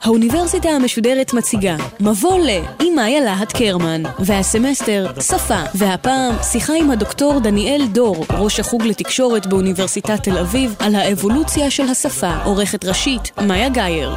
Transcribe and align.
האוניברסיטה 0.00 0.68
המשודרת 0.68 1.34
מציגה 1.34 1.76
מבוא 2.00 2.38
ל 2.38 2.48
עם 2.82 2.94
מאיה 2.96 3.20
להט 3.20 3.52
קרמן 3.52 4.02
והסמסטר 4.18 5.06
שפה 5.20 5.62
והפעם 5.74 6.34
שיחה 6.42 6.72
עם 6.74 6.90
הדוקטור 6.90 7.40
דניאל 7.40 7.86
דור 7.92 8.24
ראש 8.30 8.60
החוג 8.60 8.82
לתקשורת 8.82 9.46
באוניברסיטת 9.46 10.22
תל 10.22 10.38
אביב 10.38 10.74
על 10.78 10.94
האבולוציה 10.94 11.70
של 11.70 11.88
השפה 11.88 12.42
עורכת 12.44 12.84
ראשית 12.84 13.30
מאיה 13.46 13.68
גאייר 13.68 14.14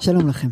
שלום 0.00 0.28
לכם. 0.28 0.48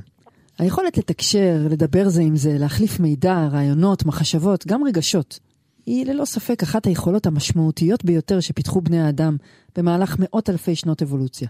היכולת 0.58 0.98
לתקשר, 0.98 1.56
לדבר 1.70 2.08
זה 2.08 2.22
עם 2.22 2.36
זה, 2.36 2.58
להחליף 2.58 3.00
מידע, 3.00 3.48
רעיונות, 3.52 4.06
מחשבות, 4.06 4.66
גם 4.66 4.84
רגשות, 4.84 5.38
היא 5.86 6.06
ללא 6.06 6.24
ספק 6.24 6.62
אחת 6.62 6.86
היכולות 6.86 7.26
המשמעותיות 7.26 8.04
ביותר 8.04 8.40
שפיתחו 8.40 8.80
בני 8.80 9.00
האדם 9.00 9.36
במהלך 9.76 10.16
מאות 10.18 10.50
אלפי 10.50 10.74
שנות 10.74 11.02
אבולוציה. 11.02 11.48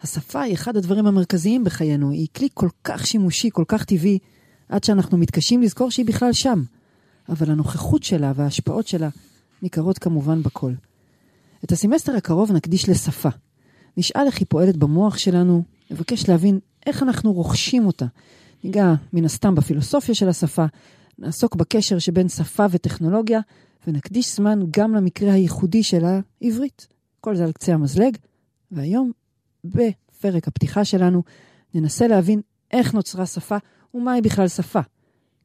השפה 0.00 0.40
היא 0.40 0.54
אחד 0.54 0.76
הדברים 0.76 1.06
המרכזיים 1.06 1.64
בחיינו, 1.64 2.10
היא 2.10 2.26
כלי 2.36 2.48
כל 2.54 2.68
כך 2.84 3.06
שימושי, 3.06 3.48
כל 3.52 3.64
כך 3.68 3.84
טבעי, 3.84 4.18
עד 4.68 4.84
שאנחנו 4.84 5.18
מתקשים 5.18 5.62
לזכור 5.62 5.90
שהיא 5.90 6.06
בכלל 6.06 6.32
שם. 6.32 6.62
אבל 7.28 7.50
הנוכחות 7.50 8.02
שלה 8.02 8.32
וההשפעות 8.36 8.86
שלה 8.86 9.08
ניכרות 9.62 9.98
כמובן 9.98 10.42
בכל. 10.42 10.72
את 11.64 11.72
הסמסטר 11.72 12.16
הקרוב 12.16 12.52
נקדיש 12.52 12.88
לשפה. 12.88 13.28
נשאל 13.96 14.26
איך 14.26 14.38
היא 14.38 14.46
פועלת 14.48 14.76
במוח 14.76 15.18
שלנו, 15.18 15.62
נבקש 15.90 16.28
להבין 16.28 16.58
איך 16.86 17.02
אנחנו 17.02 17.32
רוכשים 17.32 17.86
אותה. 17.86 18.06
ניגע 18.64 18.94
מן 19.12 19.24
הסתם 19.24 19.54
בפילוסופיה 19.54 20.14
של 20.14 20.28
השפה, 20.28 20.64
נעסוק 21.18 21.54
בקשר 21.54 21.98
שבין 21.98 22.28
שפה 22.28 22.66
וטכנולוגיה, 22.70 23.40
ונקדיש 23.86 24.36
זמן 24.36 24.60
גם 24.70 24.94
למקרה 24.94 25.32
הייחודי 25.32 25.82
של 25.82 26.04
העברית. 26.04 26.86
כל 27.20 27.36
זה 27.36 27.44
על 27.44 27.52
קצה 27.52 27.74
המזלג, 27.74 28.16
והיום 28.70 29.12
בפרק 29.66 30.48
הפתיחה 30.48 30.84
שלנו 30.84 31.22
ננסה 31.74 32.06
להבין 32.06 32.40
איך 32.72 32.94
נוצרה 32.94 33.26
שפה 33.26 33.56
ומהי 33.94 34.20
בכלל 34.20 34.48
שפה. 34.48 34.80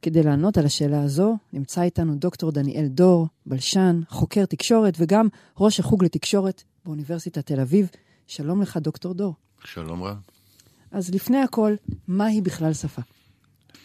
כדי 0.01 0.23
לענות 0.23 0.57
על 0.57 0.65
השאלה 0.65 1.03
הזו, 1.03 1.37
נמצא 1.53 1.81
איתנו 1.81 2.15
דוקטור 2.15 2.51
דניאל 2.51 2.87
דור, 2.87 3.27
בלשן, 3.45 4.01
חוקר 4.09 4.45
תקשורת 4.45 4.93
וגם 4.97 5.27
ראש 5.57 5.79
החוג 5.79 6.03
לתקשורת 6.03 6.63
באוניברסיטת 6.85 7.45
תל 7.45 7.59
אביב. 7.59 7.89
שלום 8.27 8.61
לך, 8.61 8.77
דוקטור 8.77 9.13
דור. 9.13 9.33
שלום 9.63 10.03
רב. 10.03 10.17
אז 10.91 11.13
לפני 11.13 11.37
הכל, 11.37 11.75
מהי 12.07 12.41
בכלל 12.41 12.73
שפה? 12.73 13.01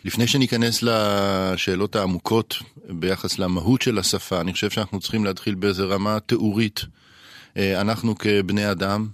לפני 0.05 0.27
שניכנס 0.27 0.83
לשאלות 0.83 1.97
העמוקות 1.97 2.55
ביחס 2.89 3.39
למהות 3.39 3.83
של 3.83 3.99
השפה, 3.99 4.41
אני 4.41 4.53
חושב 4.53 4.71
שאנחנו 4.71 5.01
צריכים 5.01 5.25
להתחיל 5.25 5.55
באיזה 5.55 5.85
רמה 5.85 6.21
תיאורית. 6.21 6.81
אה, 7.57 7.81
אנחנו 7.81 8.19
כבני 8.19 8.71
אדם 8.71 9.09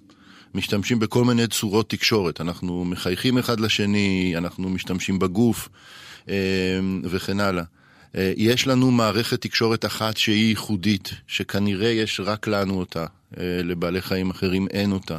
משתמשים 0.54 0.98
בכל 0.98 1.24
מיני 1.24 1.46
צורות 1.46 1.90
תקשורת. 1.90 2.40
אנחנו 2.40 2.84
מחייכים 2.84 3.38
אחד 3.38 3.60
לשני, 3.60 4.34
אנחנו 4.36 4.70
משתמשים 4.70 5.18
בגוף 5.18 5.68
אה, 6.28 6.34
וכן 7.04 7.40
הלאה. 7.40 7.64
אה, 8.16 8.32
יש 8.36 8.66
לנו 8.66 8.90
מערכת 8.90 9.40
תקשורת 9.40 9.84
אחת 9.84 10.16
שהיא 10.16 10.48
ייחודית, 10.48 11.10
שכנראה 11.26 11.88
יש 11.88 12.20
רק 12.24 12.46
לנו 12.46 12.78
אותה, 12.78 13.06
לבעלי 13.38 14.00
חיים 14.00 14.30
אחרים 14.30 14.68
אין 14.70 14.92
אותה. 14.92 15.18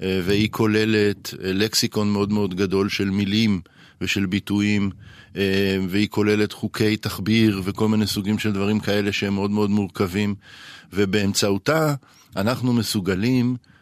והיא 0.00 0.48
כוללת 0.50 1.34
לקסיקון 1.38 2.10
מאוד 2.10 2.32
מאוד 2.32 2.54
גדול 2.54 2.88
של 2.88 3.10
מילים. 3.10 3.60
ושל 4.00 4.26
ביטויים, 4.26 4.90
אה, 5.36 5.78
והיא 5.88 6.08
כוללת 6.08 6.52
חוקי 6.52 6.96
תחביר 6.96 7.60
וכל 7.64 7.88
מיני 7.88 8.06
סוגים 8.06 8.38
של 8.38 8.52
דברים 8.52 8.80
כאלה 8.80 9.12
שהם 9.12 9.34
מאוד 9.34 9.50
מאוד 9.50 9.70
מורכבים, 9.70 10.34
ובאמצעותה 10.92 11.94
אנחנו 12.36 12.72
מסוגלים 12.72 13.56
אה, 13.56 13.75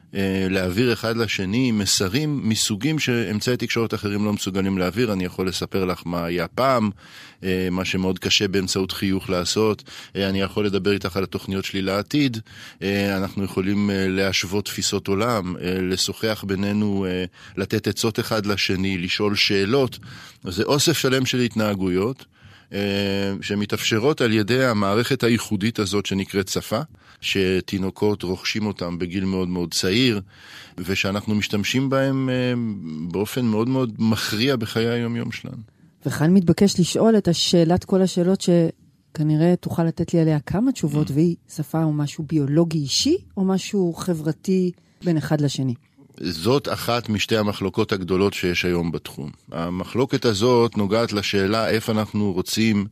להעביר 0.50 0.92
אחד 0.92 1.16
לשני 1.16 1.72
מסרים 1.72 2.48
מסוגים 2.48 2.98
שאמצעי 2.98 3.56
תקשורת 3.56 3.94
אחרים 3.94 4.24
לא 4.24 4.32
מסוגלים 4.32 4.78
להעביר. 4.78 5.12
אני 5.12 5.24
יכול 5.24 5.48
לספר 5.48 5.84
לך 5.84 6.02
מה 6.06 6.24
היה 6.24 6.48
פעם, 6.48 6.90
אה, 7.44 7.68
מה 7.70 7.84
שמאוד 7.84 8.18
קשה 8.18 8.48
באמצעות 8.48 8.92
חיוך 8.92 9.30
לעשות. 9.30 9.82
אה, 10.16 10.28
אני 10.28 10.40
יכול 10.40 10.66
לדבר 10.66 10.92
איתך 10.92 11.16
על 11.16 11.22
התוכניות 11.22 11.64
שלי 11.64 11.82
לעתיד. 11.82 12.38
אנחנו 13.16 13.44
יכולים 13.44 13.90
להשוות 13.92 14.64
תפיסות 14.64 15.08
עולם, 15.08 15.56
לשוחח 15.60 16.44
בינינו, 16.46 17.06
לתת 17.56 17.88
עצות 17.88 18.20
אחד 18.20 18.46
לשני, 18.46 18.98
לשאול 18.98 19.34
שאלות. 19.34 19.98
זה 20.44 20.62
אוסף 20.62 20.98
שלם 20.98 21.26
של 21.26 21.40
התנהגויות. 21.40 22.24
שמתאפשרות 23.40 24.20
על 24.20 24.32
ידי 24.32 24.64
המערכת 24.64 25.22
הייחודית 25.22 25.78
הזאת 25.78 26.06
שנקראת 26.06 26.48
שפה. 26.48 26.80
שתינוקות 27.24 28.22
רוכשים 28.22 28.66
אותם 28.66 28.98
בגיל 28.98 29.24
מאוד 29.24 29.48
מאוד 29.48 29.74
צעיר, 29.74 30.20
ושאנחנו 30.78 31.34
משתמשים 31.34 31.90
בהם 31.90 32.28
אה, 32.28 32.34
באופן 33.08 33.44
מאוד 33.44 33.68
מאוד 33.68 33.94
מכריע 33.98 34.56
בחיי 34.56 34.88
היום-יום 34.88 35.32
שלנו. 35.32 35.56
וכאן 36.06 36.34
מתבקש 36.34 36.80
לשאול 36.80 37.18
את 37.18 37.28
השאלת 37.28 37.84
כל 37.84 38.02
השאלות 38.02 38.40
שכנראה 38.40 39.56
תוכל 39.56 39.84
לתת 39.84 40.14
לי 40.14 40.20
עליה 40.20 40.40
כמה 40.40 40.72
תשובות, 40.72 41.10
mm. 41.10 41.12
והיא 41.14 41.36
שפה 41.56 41.82
או 41.82 41.92
משהו 41.92 42.24
ביולוגי 42.28 42.78
אישי, 42.78 43.16
או 43.36 43.44
משהו 43.44 43.94
חברתי 43.94 44.72
בין 45.04 45.16
אחד 45.16 45.40
לשני? 45.40 45.74
זאת 46.20 46.68
אחת 46.72 47.08
משתי 47.08 47.36
המחלוקות 47.36 47.92
הגדולות 47.92 48.34
שיש 48.34 48.64
היום 48.64 48.92
בתחום. 48.92 49.30
המחלוקת 49.52 50.24
הזאת 50.24 50.76
נוגעת 50.76 51.12
לשאלה 51.12 51.68
איפה 51.68 51.92
אנחנו 51.92 52.32
רוצים 52.32 52.86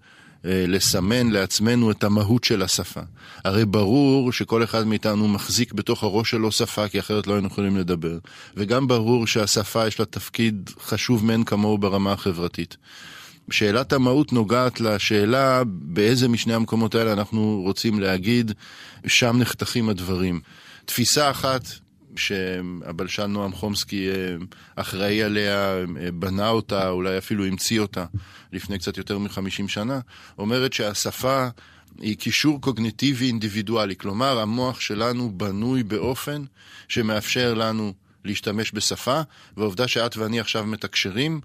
אה, 0.44 0.64
לסמן 0.68 1.30
לעצמנו 1.30 1.90
את 1.90 2.04
המהות 2.04 2.44
של 2.44 2.62
השפה. 2.62 3.00
הרי 3.44 3.64
ברור 3.64 4.32
שכל 4.32 4.64
אחד 4.64 4.86
מאיתנו 4.86 5.28
מחזיק 5.28 5.72
בתוך 5.72 6.02
הראש 6.02 6.30
שלו 6.30 6.52
שפה, 6.52 6.88
כי 6.88 7.00
אחרת 7.00 7.26
לא 7.26 7.32
היינו 7.32 7.46
יכולים 7.46 7.76
לדבר. 7.76 8.18
וגם 8.56 8.88
ברור 8.88 9.26
שהשפה 9.26 9.86
יש 9.86 10.00
לה 10.00 10.06
תפקיד 10.06 10.70
חשוב 10.80 11.24
מאין 11.24 11.44
כמוהו 11.44 11.78
ברמה 11.78 12.12
החברתית. 12.12 12.76
שאלת 13.50 13.92
המהות 13.92 14.32
נוגעת 14.32 14.80
לשאלה 14.80 15.62
באיזה 15.66 16.28
משני 16.28 16.54
המקומות 16.54 16.94
האלה 16.94 17.12
אנחנו 17.12 17.60
רוצים 17.64 18.00
להגיד, 18.00 18.52
שם 19.06 19.36
נחתכים 19.38 19.88
הדברים. 19.88 20.40
תפיסה 20.84 21.30
אחת 21.30 21.62
שהבלשן 22.16 23.30
נועם 23.30 23.52
חומסקי 23.52 24.10
אה, 24.10 24.14
אחראי 24.76 25.22
עליה, 25.22 25.76
אה, 26.00 26.12
בנה 26.14 26.48
אותה, 26.48 26.88
אולי 26.88 27.18
אפילו 27.18 27.46
המציא 27.46 27.80
אותה 27.80 28.04
לפני 28.52 28.78
קצת 28.78 28.98
יותר 28.98 29.18
מחמישים 29.18 29.68
שנה, 29.68 30.00
אומרת 30.38 30.72
שהשפה 30.72 31.48
היא 32.00 32.16
קישור 32.16 32.60
קוגניטיבי 32.60 33.26
אינדיבידואלי. 33.26 33.96
כלומר, 33.96 34.38
המוח 34.38 34.80
שלנו 34.80 35.30
בנוי 35.36 35.82
באופן 35.82 36.44
שמאפשר 36.88 37.54
לנו 37.54 37.92
להשתמש 38.24 38.72
בשפה, 38.74 39.20
והעובדה 39.56 39.88
שאת 39.88 40.16
ואני 40.16 40.40
עכשיו 40.40 40.66
מתקשרים, 40.66 41.40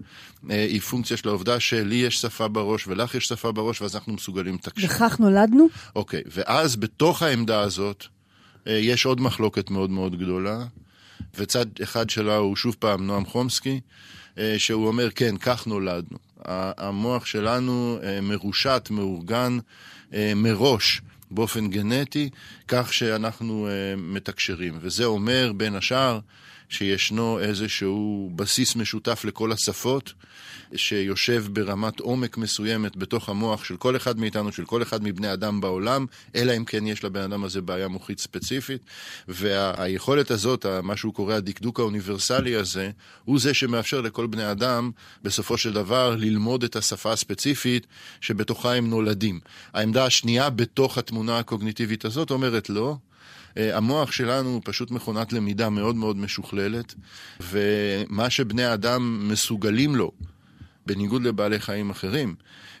אה, 0.50 0.62
היא 0.64 0.80
פונקציה 0.80 1.16
של 1.16 1.28
העובדה 1.28 1.60
שלי 1.60 1.94
יש 1.94 2.20
שפה 2.20 2.48
בראש 2.48 2.86
ולך 2.86 3.14
יש 3.14 3.24
שפה 3.24 3.52
בראש, 3.52 3.80
ואז 3.80 3.94
אנחנו 3.94 4.12
מסוגלים 4.12 4.54
לתקשר. 4.54 4.86
וכך 4.86 5.20
נולדנו? 5.20 5.68
אוקיי, 5.96 6.22
ואז 6.26 6.76
בתוך 6.76 7.22
העמדה 7.22 7.60
הזאת, 7.60 8.06
יש 8.66 9.06
עוד 9.06 9.20
מחלוקת 9.20 9.70
מאוד 9.70 9.90
מאוד 9.90 10.18
גדולה, 10.18 10.64
וצד 11.34 11.66
אחד 11.82 12.10
שלה 12.10 12.36
הוא 12.36 12.56
שוב 12.56 12.76
פעם 12.78 13.06
נועם 13.06 13.24
חומסקי, 13.24 13.80
אה, 14.38 14.54
שהוא 14.58 14.86
אומר, 14.86 15.10
כן, 15.10 15.36
כך 15.36 15.66
נולדנו. 15.66 16.18
המוח 16.44 17.26
שלנו 17.26 17.98
אה, 18.02 18.20
מרושת, 18.20 18.88
מאורגן 18.90 19.58
מראש. 20.36 21.00
באופן 21.30 21.70
גנטי, 21.70 22.30
כך 22.68 22.94
שאנחנו 22.94 23.68
מתקשרים. 23.96 24.78
וזה 24.80 25.04
אומר, 25.04 25.52
בין 25.56 25.74
השאר, 25.74 26.18
שישנו 26.68 27.40
איזשהו 27.40 28.30
בסיס 28.36 28.76
משותף 28.76 29.24
לכל 29.24 29.52
השפות, 29.52 30.12
שיושב 30.76 31.44
ברמת 31.52 32.00
עומק 32.00 32.36
מסוימת 32.36 32.96
בתוך 32.96 33.28
המוח 33.28 33.64
של 33.64 33.76
כל 33.76 33.96
אחד 33.96 34.18
מאיתנו, 34.18 34.52
של 34.52 34.64
כל 34.64 34.82
אחד 34.82 35.02
מבני 35.02 35.32
אדם 35.32 35.60
בעולם, 35.60 36.06
אלא 36.34 36.56
אם 36.56 36.64
כן 36.64 36.86
יש 36.86 37.04
לבן 37.04 37.20
אדם 37.20 37.44
הזה 37.44 37.60
בעיה 37.60 37.88
מוחית 37.88 38.20
ספציפית. 38.20 38.82
והיכולת 39.28 40.30
הזאת, 40.30 40.66
מה 40.82 40.96
שהוא 40.96 41.14
קורא 41.14 41.34
הדקדוק 41.34 41.80
האוניברסלי 41.80 42.54
הזה, 42.54 42.90
הוא 43.24 43.40
זה 43.40 43.54
שמאפשר 43.54 44.00
לכל 44.00 44.26
בני 44.26 44.50
אדם, 44.50 44.90
בסופו 45.22 45.58
של 45.58 45.72
דבר, 45.72 46.16
ללמוד 46.18 46.64
את 46.64 46.76
השפה 46.76 47.12
הספציפית 47.12 47.86
שבתוכה 48.20 48.74
הם 48.74 48.90
נולדים. 48.90 49.40
העמדה 49.74 50.04
השנייה 50.04 50.50
בתוך 50.50 50.98
התמונה 50.98 51.38
הקוגניטיבית 51.38 52.04
הזאת 52.04 52.30
אומרת 52.30 52.70
לא, 52.70 52.96
המוח 53.56 54.12
שלנו 54.12 54.48
הוא 54.48 54.60
פשוט 54.64 54.90
מכונת 54.90 55.32
למידה 55.32 55.70
מאוד 55.70 55.96
מאוד 55.96 56.16
משוכללת, 56.16 56.94
ומה 57.40 58.30
שבני 58.30 58.72
אדם 58.74 59.28
מסוגלים 59.28 59.96
לו, 59.96 60.12
בניגוד 60.88 61.22
לבעלי 61.22 61.60
חיים 61.60 61.90
אחרים, 61.90 62.34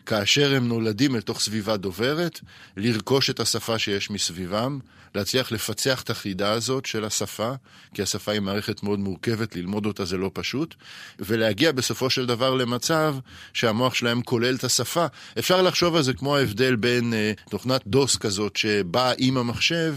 כאשר 0.06 0.54
הם 0.54 0.68
נולדים 0.68 1.14
לתוך 1.14 1.40
סביבה 1.40 1.76
דוברת, 1.76 2.40
לרכוש 2.76 3.30
את 3.30 3.40
השפה 3.40 3.78
שיש 3.78 4.10
מסביבם, 4.10 4.78
להצליח 5.14 5.52
לפצח 5.52 6.02
את 6.02 6.10
החידה 6.10 6.52
הזאת 6.52 6.86
של 6.86 7.04
השפה, 7.04 7.52
כי 7.94 8.02
השפה 8.02 8.32
היא 8.32 8.40
מערכת 8.40 8.82
מאוד 8.82 8.98
מורכבת, 8.98 9.56
ללמוד 9.56 9.86
אותה 9.86 10.04
זה 10.04 10.16
לא 10.16 10.30
פשוט, 10.34 10.74
ולהגיע 11.18 11.72
בסופו 11.72 12.10
של 12.10 12.26
דבר 12.26 12.54
למצב 12.54 13.16
שהמוח 13.52 13.94
שלהם 13.94 14.22
כולל 14.22 14.54
את 14.54 14.64
השפה. 14.64 15.06
אפשר 15.38 15.62
לחשוב 15.62 15.96
על 15.96 16.02
זה 16.02 16.12
כמו 16.12 16.36
ההבדל 16.36 16.76
בין 16.76 17.14
אה, 17.14 17.32
תוכנת 17.50 17.80
דוס 17.86 18.16
כזאת 18.16 18.56
שבאה 18.56 19.12
עם 19.18 19.36
המחשב, 19.36 19.94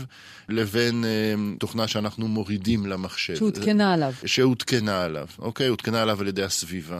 לבין 0.50 1.06
אה, 1.06 1.34
תוכנה 1.60 1.88
שאנחנו 1.88 2.28
מורידים 2.28 2.86
למחשב. 2.86 3.36
שהותקנה 3.36 3.94
עליו. 3.94 4.13
שהותקנה 4.25 5.04
עליו, 5.04 5.28
אוקיי? 5.40 5.68
הותקנה 5.68 6.02
עליו 6.02 6.22
על 6.22 6.28
ידי 6.28 6.44
הסביבה. 6.44 7.00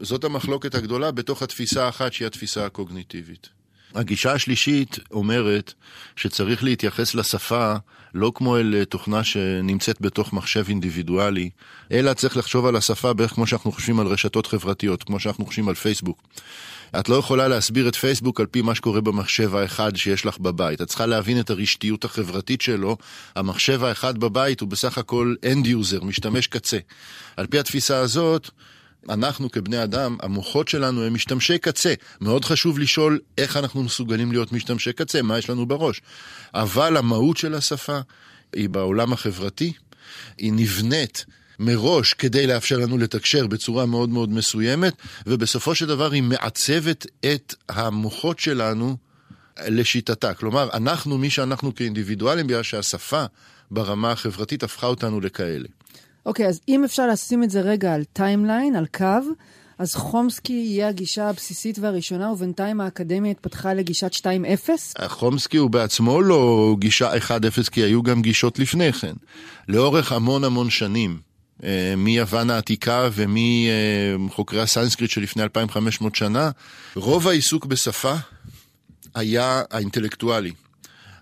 זאת 0.00 0.24
המחלוקת 0.24 0.74
הגדולה 0.74 1.10
בתוך 1.10 1.42
התפיסה 1.42 1.86
האחת 1.86 2.12
שהיא 2.12 2.26
התפיסה 2.26 2.66
הקוגניטיבית. 2.66 3.48
הגישה 3.94 4.32
השלישית 4.32 4.98
אומרת 5.10 5.72
שצריך 6.16 6.64
להתייחס 6.64 7.14
לשפה 7.14 7.74
לא 8.14 8.32
כמו 8.34 8.56
אל 8.58 8.84
תוכנה 8.84 9.24
שנמצאת 9.24 10.00
בתוך 10.00 10.32
מחשב 10.32 10.64
אינדיבידואלי, 10.68 11.50
אלא 11.92 12.14
צריך 12.14 12.36
לחשוב 12.36 12.66
על 12.66 12.76
השפה 12.76 13.12
בערך 13.12 13.30
כמו 13.30 13.46
שאנחנו 13.46 13.72
חושבים 13.72 14.00
על 14.00 14.06
רשתות 14.06 14.46
חברתיות, 14.46 15.02
כמו 15.02 15.20
שאנחנו 15.20 15.46
חושבים 15.46 15.68
על 15.68 15.74
פייסבוק. 15.74 16.22
את 16.98 17.08
לא 17.08 17.14
יכולה 17.14 17.48
להסביר 17.48 17.88
את 17.88 17.94
פייסבוק 17.94 18.40
על 18.40 18.46
פי 18.46 18.62
מה 18.62 18.74
שקורה 18.74 19.00
במחשב 19.00 19.54
האחד 19.54 19.96
שיש 19.96 20.26
לך 20.26 20.38
בבית. 20.38 20.82
את 20.82 20.88
צריכה 20.88 21.06
להבין 21.06 21.40
את 21.40 21.50
הרשתיות 21.50 22.04
החברתית 22.04 22.60
שלו. 22.60 22.96
המחשב 23.36 23.84
האחד 23.84 24.18
בבית 24.18 24.60
הוא 24.60 24.68
בסך 24.68 24.98
הכל 24.98 25.34
end 25.44 25.66
user, 25.66 26.04
משתמש 26.04 26.46
קצה. 26.46 26.78
על 27.36 27.46
פי 27.46 27.58
התפיסה 27.58 27.98
הזאת, 27.98 28.50
אנחנו 29.08 29.50
כבני 29.50 29.82
אדם, 29.82 30.16
המוחות 30.22 30.68
שלנו 30.68 31.04
הם 31.04 31.14
משתמשי 31.14 31.58
קצה. 31.58 31.94
מאוד 32.20 32.44
חשוב 32.44 32.78
לשאול 32.78 33.18
איך 33.38 33.56
אנחנו 33.56 33.82
מסוגלים 33.82 34.32
להיות 34.32 34.52
משתמשי 34.52 34.92
קצה, 34.92 35.22
מה 35.22 35.38
יש 35.38 35.50
לנו 35.50 35.66
בראש. 35.66 36.00
אבל 36.54 36.96
המהות 36.96 37.36
של 37.36 37.54
השפה 37.54 38.00
היא 38.52 38.68
בעולם 38.68 39.12
החברתי, 39.12 39.72
היא 40.38 40.52
נבנית 40.52 41.24
מראש 41.58 42.14
כדי 42.14 42.46
לאפשר 42.46 42.78
לנו 42.78 42.98
לתקשר 42.98 43.46
בצורה 43.46 43.86
מאוד 43.86 44.08
מאוד 44.08 44.30
מסוימת, 44.30 44.94
ובסופו 45.26 45.74
של 45.74 45.86
דבר 45.86 46.12
היא 46.12 46.22
מעצבת 46.22 47.06
את 47.26 47.54
המוחות 47.68 48.38
שלנו 48.38 48.96
לשיטתה. 49.68 50.34
כלומר, 50.34 50.68
אנחנו, 50.72 51.18
מי 51.18 51.30
שאנחנו 51.30 51.74
כאינדיבידואלים, 51.74 52.46
בגלל 52.46 52.62
שהשפה 52.62 53.24
ברמה 53.70 54.12
החברתית 54.12 54.62
הפכה 54.62 54.86
אותנו 54.86 55.20
לכאלה. 55.20 55.68
אוקיי, 56.26 56.46
okay, 56.46 56.48
אז 56.48 56.60
אם 56.68 56.84
אפשר 56.84 57.06
לשים 57.06 57.42
את 57.42 57.50
זה 57.50 57.60
רגע 57.60 57.94
על 57.94 58.04
timeline, 58.04 58.76
על 58.76 58.86
קו, 58.86 59.04
אז 59.80 59.94
חומסקי 59.94 60.52
יהיה 60.52 60.88
הגישה 60.88 61.28
הבסיסית 61.28 61.78
והראשונה, 61.78 62.30
ובינתיים 62.30 62.80
האקדמיה 62.80 63.30
התפתחה 63.30 63.74
לגישת 63.74 64.14
2.0? 64.14 64.70
חומסקי 65.08 65.56
הוא 65.56 65.70
בעצמו 65.70 66.22
לא 66.22 66.74
גישה 66.78 67.16
1.0, 67.16 67.70
כי 67.70 67.80
היו 67.80 68.02
גם 68.02 68.22
גישות 68.22 68.58
לפני 68.58 68.92
כן. 68.92 69.12
לאורך 69.68 70.12
המון 70.12 70.44
המון 70.44 70.70
שנים, 70.70 71.20
אה, 71.64 71.94
מיוון 71.96 72.50
העתיקה 72.50 73.08
ומחוקרי 73.12 74.60
הסנסקריט 74.60 75.10
שלפני 75.10 75.42
2,500 75.42 76.14
שנה, 76.14 76.50
רוב 76.94 77.28
העיסוק 77.28 77.66
בשפה 77.66 78.14
היה 79.14 79.62
האינטלקטואלי. 79.70 80.52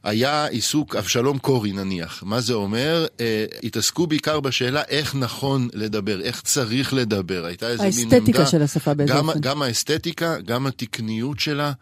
היה 0.04 0.46
עיסוק, 0.46 0.96
אבשלום 0.96 1.38
קורי 1.38 1.72
נניח. 1.72 2.22
מה 2.26 2.40
זה 2.40 2.54
אומר? 2.54 3.06
אה, 3.20 3.44
התעסקו 3.62 4.06
בעיקר 4.06 4.40
בשאלה 4.40 4.82
איך 4.88 5.14
נכון 5.14 5.68
לדבר, 5.74 6.20
איך 6.20 6.40
צריך 6.42 6.94
לדבר. 6.94 7.44
הייתה 7.44 7.68
איזה 7.68 7.82
מין 7.82 7.92
עמדה... 8.02 8.16
האסתטיקה 8.16 8.46
של 8.46 8.62
השפה 8.62 8.94
באיזה 8.94 9.18
אופן. 9.18 9.40
גם 9.40 9.62
האסתטיקה, 9.62 10.40
גם 10.40 10.66
התקניות 10.66 11.40
שלה, 11.40 11.72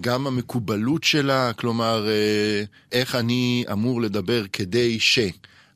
גם 0.00 0.26
המקובלות 0.26 1.04
שלה, 1.04 1.52
כלומר, 1.52 2.08
אה, 2.08 2.62
איך 2.92 3.14
אני 3.14 3.64
אמור 3.72 4.02
לדבר 4.02 4.44
כדי 4.52 5.00
ש... 5.00 5.18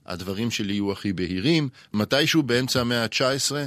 הדברים 0.09 0.51
שלי 0.51 0.73
יהיו 0.73 0.93
הכי 0.93 1.13
בהירים. 1.13 1.69
מתישהו 1.95 2.43
באמצע 2.43 2.81
המאה 2.81 3.03
ה-19 3.03 3.55
אה, 3.57 3.67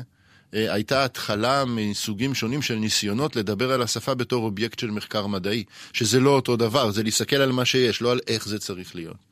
הייתה 0.54 1.06
התחלה 1.06 1.66
מסוגים 1.66 2.36
שונים 2.36 2.62
של 2.62 2.76
ניסיונות 2.76 3.36
לדבר 3.36 3.72
על 3.72 3.82
השפה 3.82 4.14
בתור 4.14 4.44
אובייקט 4.44 4.80
של 4.80 4.92
מחקר 4.92 5.28
מדעי, 5.28 5.64
שזה 5.94 6.20
לא 6.20 6.30
אותו 6.30 6.56
דבר, 6.56 6.92
זה 6.92 7.04
להסתכל 7.04 7.36
על 7.36 7.52
מה 7.52 7.66
שיש, 7.66 8.02
לא 8.02 8.12
על 8.12 8.20
איך 8.28 8.48
זה 8.48 8.60
צריך 8.60 8.96
להיות. 8.96 9.32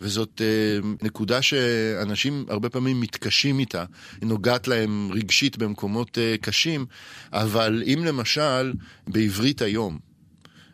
וזאת 0.00 0.42
אה, 0.44 0.88
נקודה 1.02 1.42
שאנשים 1.42 2.44
הרבה 2.48 2.68
פעמים 2.68 3.00
מתקשים 3.00 3.58
איתה, 3.58 3.84
היא 4.20 4.28
נוגעת 4.28 4.68
להם 4.68 5.10
רגשית 5.12 5.58
במקומות 5.58 6.18
אה, 6.18 6.34
קשים, 6.40 6.86
אבל 7.32 7.82
אם 7.86 8.04
למשל 8.04 8.72
בעברית 9.06 9.62
היום, 9.62 9.98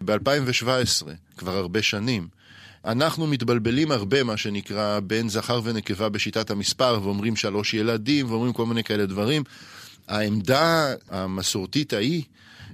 ב-2017, 0.04 1.06
כבר 1.36 1.56
הרבה 1.56 1.82
שנים, 1.82 2.28
אנחנו 2.84 3.26
מתבלבלים 3.26 3.92
הרבה, 3.92 4.22
מה 4.22 4.36
שנקרא, 4.36 5.00
בין 5.00 5.28
זכר 5.28 5.60
ונקבה 5.64 6.08
בשיטת 6.08 6.50
המספר, 6.50 7.00
ואומרים 7.02 7.36
שלוש 7.36 7.74
ילדים, 7.74 8.30
ואומרים 8.30 8.52
כל 8.52 8.66
מיני 8.66 8.84
כאלה 8.84 9.06
דברים. 9.06 9.42
העמדה 10.08 10.94
המסורתית 11.10 11.92
ההיא 11.92 12.22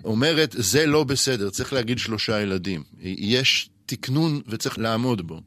אומרת, 0.04 0.54
זה 0.58 0.86
לא 0.86 1.04
בסדר, 1.04 1.50
צריך 1.50 1.72
להגיד 1.72 1.98
שלושה 1.98 2.40
ילדים. 2.40 2.82
יש 3.02 3.70
תקנון 3.86 4.40
וצריך 4.48 4.78
לעמוד 4.78 5.26
בו. 5.26 5.40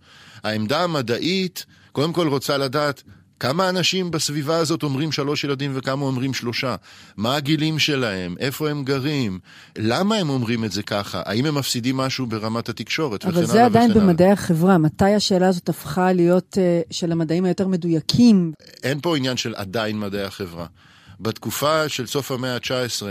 העמדה 0.43 0.83
המדעית, 0.83 1.65
קודם 1.91 2.13
כל 2.13 2.27
רוצה 2.27 2.57
לדעת 2.57 3.03
כמה 3.39 3.69
אנשים 3.69 4.11
בסביבה 4.11 4.57
הזאת 4.57 4.83
אומרים 4.83 5.11
שלוש 5.11 5.43
ילדים 5.43 5.71
וכמה 5.75 6.05
אומרים 6.05 6.33
שלושה? 6.33 6.75
מה 7.17 7.35
הגילים 7.35 7.79
שלהם? 7.79 8.35
איפה 8.39 8.69
הם 8.69 8.83
גרים? 8.83 9.39
למה 9.77 10.15
הם 10.15 10.29
אומרים 10.29 10.65
את 10.65 10.71
זה 10.71 10.83
ככה? 10.83 11.21
האם 11.25 11.45
הם 11.45 11.55
מפסידים 11.55 11.97
משהו 11.97 12.25
ברמת 12.25 12.69
התקשורת? 12.69 13.25
אבל 13.25 13.45
זה 13.45 13.65
עדיין 13.65 13.93
במדעי 13.93 14.31
החברה. 14.31 14.77
מתי 14.77 15.13
השאלה 15.13 15.47
הזאת 15.47 15.69
הפכה 15.69 16.13
להיות 16.13 16.57
uh, 16.57 16.93
של 16.93 17.11
המדעים 17.11 17.45
היותר 17.45 17.67
מדויקים? 17.67 18.53
אין 18.83 18.99
פה 19.01 19.17
עניין 19.17 19.37
של 19.37 19.55
עדיין 19.55 19.99
מדעי 19.99 20.23
החברה. 20.23 20.65
בתקופה 21.19 21.89
של 21.89 22.07
סוף 22.07 22.31
המאה 22.31 22.55
ה-19, 22.55 23.03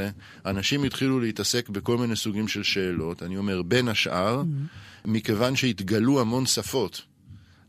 אנשים 0.46 0.84
התחילו 0.84 1.20
להתעסק 1.20 1.68
בכל 1.68 1.98
מיני 1.98 2.16
סוגים 2.16 2.48
של 2.48 2.62
שאלות, 2.62 3.22
אני 3.22 3.36
אומר, 3.36 3.62
בין 3.62 3.88
השאר, 3.88 4.42
mm-hmm. 4.42 5.10
מכיוון 5.10 5.56
שהתגלו 5.56 6.20
המון 6.20 6.46
שפות 6.46 7.02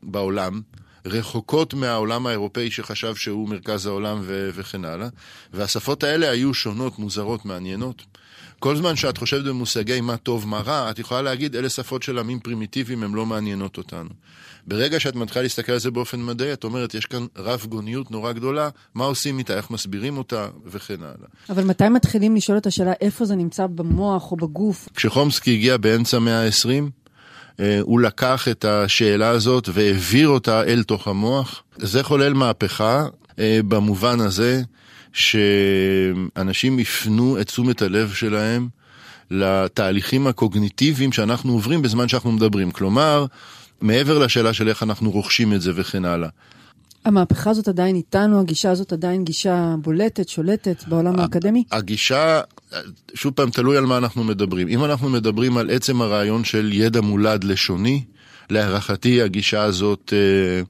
בעולם, 0.04 0.62
רחוקות 1.06 1.74
מהעולם 1.74 2.28
האירופאי 2.28 2.72
שחשב 2.72 3.16
שהוא 3.16 3.50
מרכז 3.50 3.86
העולם 3.86 4.20
ו- 4.22 4.50
וכן 4.54 4.86
הלאה, 4.86 5.08
והשפות 5.54 6.04
האלה 6.04 6.30
היו 6.30 6.54
שונות, 6.54 7.00
מוזרות, 7.00 7.46
מעניינות. 7.46 8.04
כל 8.60 8.76
זמן 8.76 8.96
שאת 8.96 9.18
חושבת 9.18 9.46
במושגי 9.46 10.02
מה 10.02 10.18
טוב, 10.18 10.48
מה 10.48 10.60
רע, 10.60 10.92
את 10.92 11.00
יכולה 11.00 11.22
להגיד, 11.22 11.56
אלה 11.56 11.70
שפות 11.70 12.04
של 12.04 12.20
עמים 12.20 12.40
פרימיטיביים, 12.40 13.04
הן 13.04 13.14
לא 13.14 13.26
מעניינות 13.26 13.78
אותנו. 13.78 14.10
ברגע 14.68 15.00
שאת 15.00 15.16
מתחילה 15.16 15.44
להסתכל 15.44 15.72
על 15.72 15.80
זה 15.80 15.92
באופן 15.92 16.22
מדעי, 16.24 16.54
את 16.54 16.64
אומרת, 16.64 16.94
יש 16.94 17.06
כאן 17.06 17.26
רב 17.38 17.66
גוניות 17.70 18.12
נורא 18.12 18.32
גדולה, 18.32 18.70
מה 18.96 19.06
עושים 19.06 19.40
איתה, 19.40 19.54
איך 19.54 19.72
מסבירים 19.72 20.18
אותה, 20.18 20.48
וכן 20.66 20.98
הלאה. 21.00 21.28
אבל 21.50 21.64
מתי 21.64 21.90
מתחילים 21.90 22.36
לשאול 22.36 22.58
את 22.58 22.66
השאלה 22.66 22.94
איפה 23.02 23.26
זה 23.26 23.36
נמצא 23.36 23.68
במוח 23.68 24.32
או 24.32 24.36
בגוף? 24.38 24.90
כשחומסקי 24.96 25.54
הגיע 25.54 25.78
באמצע 25.78 26.18
המאה 26.18 26.46
ה-20, 26.46 26.70
אה, 27.60 27.80
הוא 27.82 28.00
לקח 28.00 28.48
את 28.48 28.66
השאלה 28.66 29.30
הזאת 29.30 29.70
והעביר 29.74 30.28
אותה 30.28 30.64
אל 30.64 30.84
תוך 30.84 31.08
המוח. 31.08 31.64
זה 31.78 32.04
חולל 32.04 32.34
מהפכה 32.34 33.06
אה, 33.40 33.60
במובן 33.68 34.20
הזה 34.20 34.62
שאנשים 35.14 36.80
יפנו 36.80 37.42
את 37.42 37.48
תשומת 37.48 37.82
הלב 37.82 38.14
שלהם 38.14 38.68
לתהליכים 39.32 40.28
הקוגניטיביים 40.28 41.12
שאנחנו 41.12 41.54
עוברים 41.54 41.82
בזמן 41.82 42.08
שאנחנו 42.08 42.32
מדברים. 42.32 42.72
כלומר, 42.72 43.26
מעבר 43.82 44.20
לשאלה 44.20 44.54
של 44.54 44.70
איך 44.70 44.84
אנחנו 44.84 45.12
רוכשים 45.12 45.54
את 45.54 45.62
זה 45.62 45.72
וכן 45.76 46.06
הלאה. 46.06 46.30
המהפכה 47.06 47.50
הזאת 47.50 47.68
עדיין 47.68 47.96
איתנו, 47.96 48.40
הגישה 48.40 48.72
הזאת 48.72 48.94
עדיין 48.94 49.24
גישה 49.24 49.76
בולטת, 49.82 50.30
שולטת 50.30 50.84
בעולם 50.88 51.20
האקדמי? 51.20 51.64
הגישה, 51.72 52.42
שוב 53.14 53.34
פעם, 53.34 53.50
תלוי 53.50 53.78
על 53.78 53.86
מה 53.86 53.98
אנחנו 53.98 54.24
מדברים. 54.24 54.68
אם 54.68 54.86
אנחנו 54.86 55.10
מדברים 55.10 55.58
על 55.58 55.70
עצם 55.70 56.02
הרעיון 56.02 56.44
של 56.44 56.70
ידע 56.74 57.02
מולד 57.02 57.44
לשוני, 57.44 58.04
להערכתי 58.50 59.22
הגישה 59.22 59.64
הזאת 59.64 60.14
אה, 60.14 60.62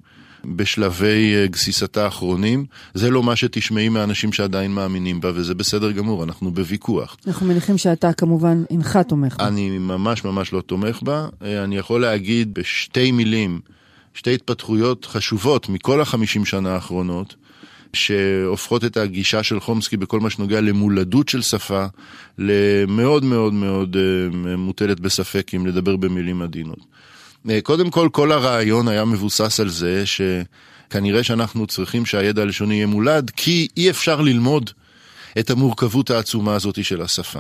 בשלבי 0.46 1.36
אה, 1.36 1.48
גסיסתה 1.48 2.06
האחרונים, 2.06 2.66
זה 2.94 3.10
לא 3.10 3.24
מה 3.24 3.36
שתשמעי 3.36 3.90
מאנשים 3.90 4.34
שעדיין 4.34 4.72
מאמינים 4.72 5.22
בה, 5.22 5.32
וזה 5.36 5.56
בסדר 5.56 5.92
גמור, 5.92 6.24
אנחנו 6.24 6.52
בוויכוח. 6.52 7.18
אנחנו 7.28 7.46
מניחים 7.46 7.78
שאתה 7.78 8.14
כמובן 8.14 8.64
אינך 8.70 8.98
תומך 9.08 9.38
בה. 9.38 9.48
אני 9.48 9.70
ממש 9.70 10.24
ממש 10.24 10.54
לא 10.54 10.62
תומך 10.62 11.02
בה. 11.02 11.28
אה, 11.42 11.64
אני 11.64 11.78
יכול 11.78 12.02
להגיד 12.02 12.54
בשתי 12.54 13.12
מילים, 13.12 13.60
שתי 14.14 14.34
התפתחויות 14.34 15.06
חשובות 15.06 15.70
מכל 15.70 16.02
החמישים 16.02 16.46
שנה 16.46 16.74
האחרונות, 16.74 17.36
שהופכות 17.94 18.86
את 18.86 18.98
הגישה 18.98 19.44
של 19.44 19.60
חומסקי 19.60 19.98
בכל 19.98 20.20
מה 20.20 20.30
שנוגע 20.30 20.62
למולדות 20.62 21.30
של 21.30 21.42
שפה 21.42 21.86
למאוד 22.38 23.24
מאוד 23.24 23.54
מאוד 23.54 23.98
אה, 24.00 24.58
מוטלת 24.58 25.00
בספק, 25.00 25.52
אם 25.56 25.66
לדבר 25.66 25.96
במילים 25.96 26.42
עדינות. 26.42 26.80
אה, 27.50 27.62
קודם 27.62 27.90
כל, 27.90 28.10
כל 28.12 28.32
הרעיון 28.32 28.88
היה 28.88 29.06
מבוסס 29.06 29.60
על 29.60 29.70
זה 29.70 30.04
שכנראה 30.06 31.24
שאנחנו 31.24 31.68
צריכים 31.68 32.06
שהידע 32.06 32.42
הלשוני 32.42 32.76
יהיה 32.76 32.88
מולד, 32.88 33.32
כי 33.36 33.68
אי 33.78 33.90
אפשר 33.90 34.22
ללמוד 34.22 34.70
את 35.40 35.50
המורכבות 35.50 36.10
העצומה 36.10 36.56
הזאת 36.56 36.86
של 36.86 37.02
השפה. 37.02 37.40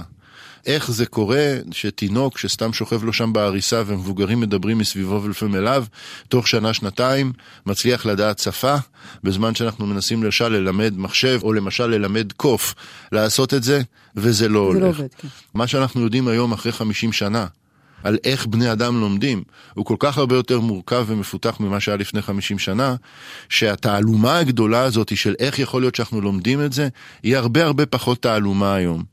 איך 0.66 0.92
זה 0.92 1.06
קורה 1.06 1.56
שתינוק 1.72 2.38
שסתם 2.38 2.74
שוכב 2.74 3.04
לו 3.04 3.14
שם 3.14 3.34
בעריסה 3.34 3.84
ומבוגרים 3.86 4.40
מדברים 4.40 4.78
מסביבו 4.78 5.24
ולפעמים 5.24 5.56
אליו, 5.56 5.86
תוך 6.28 6.48
שנה-שנתיים 6.48 7.34
מצליח 7.66 8.06
לדעת 8.06 8.40
שפה, 8.40 8.76
בזמן 9.24 9.56
שאנחנו 9.56 9.86
מנסים 9.86 10.24
למשל 10.24 10.48
ללמד 10.48 10.94
מחשב, 10.98 11.40
או 11.44 11.54
למשל 11.54 11.88
ללמד 11.88 12.32
קוף 12.32 12.76
לעשות 13.12 13.54
את 13.54 13.64
זה, 13.64 13.82
וזה 14.16 14.48
לא 14.50 14.70
זה 14.74 14.80
הולך. 14.80 14.82
לא 14.82 14.88
עובד, 14.88 15.14
כן. 15.18 15.28
מה 15.54 15.68
שאנחנו 15.68 16.02
יודעים 16.02 16.28
היום 16.28 16.54
אחרי 16.54 16.72
50 16.72 17.14
שנה, 17.14 17.48
על 18.04 18.18
איך 18.24 18.46
בני 18.46 18.72
אדם 18.72 19.00
לומדים, 19.00 19.44
הוא 19.74 19.86
כל 19.86 19.96
כך 20.00 20.18
הרבה 20.18 20.36
יותר 20.36 20.60
מורכב 20.60 21.06
ומפותח 21.08 21.60
ממה 21.60 21.80
שהיה 21.80 21.98
לפני 21.98 22.22
50 22.22 22.60
שנה, 22.60 22.96
שהתעלומה 23.50 24.38
הגדולה 24.38 24.82
הזאת 24.82 25.18
של 25.18 25.36
איך 25.40 25.60
יכול 25.60 25.82
להיות 25.82 25.96
שאנחנו 25.96 26.22
לומדים 26.22 26.66
את 26.66 26.74
זה, 26.74 26.88
היא 27.24 27.38
הרבה 27.38 27.64
הרבה 27.64 27.86
פחות 27.86 28.22
תעלומה 28.22 28.76
היום. 28.76 29.04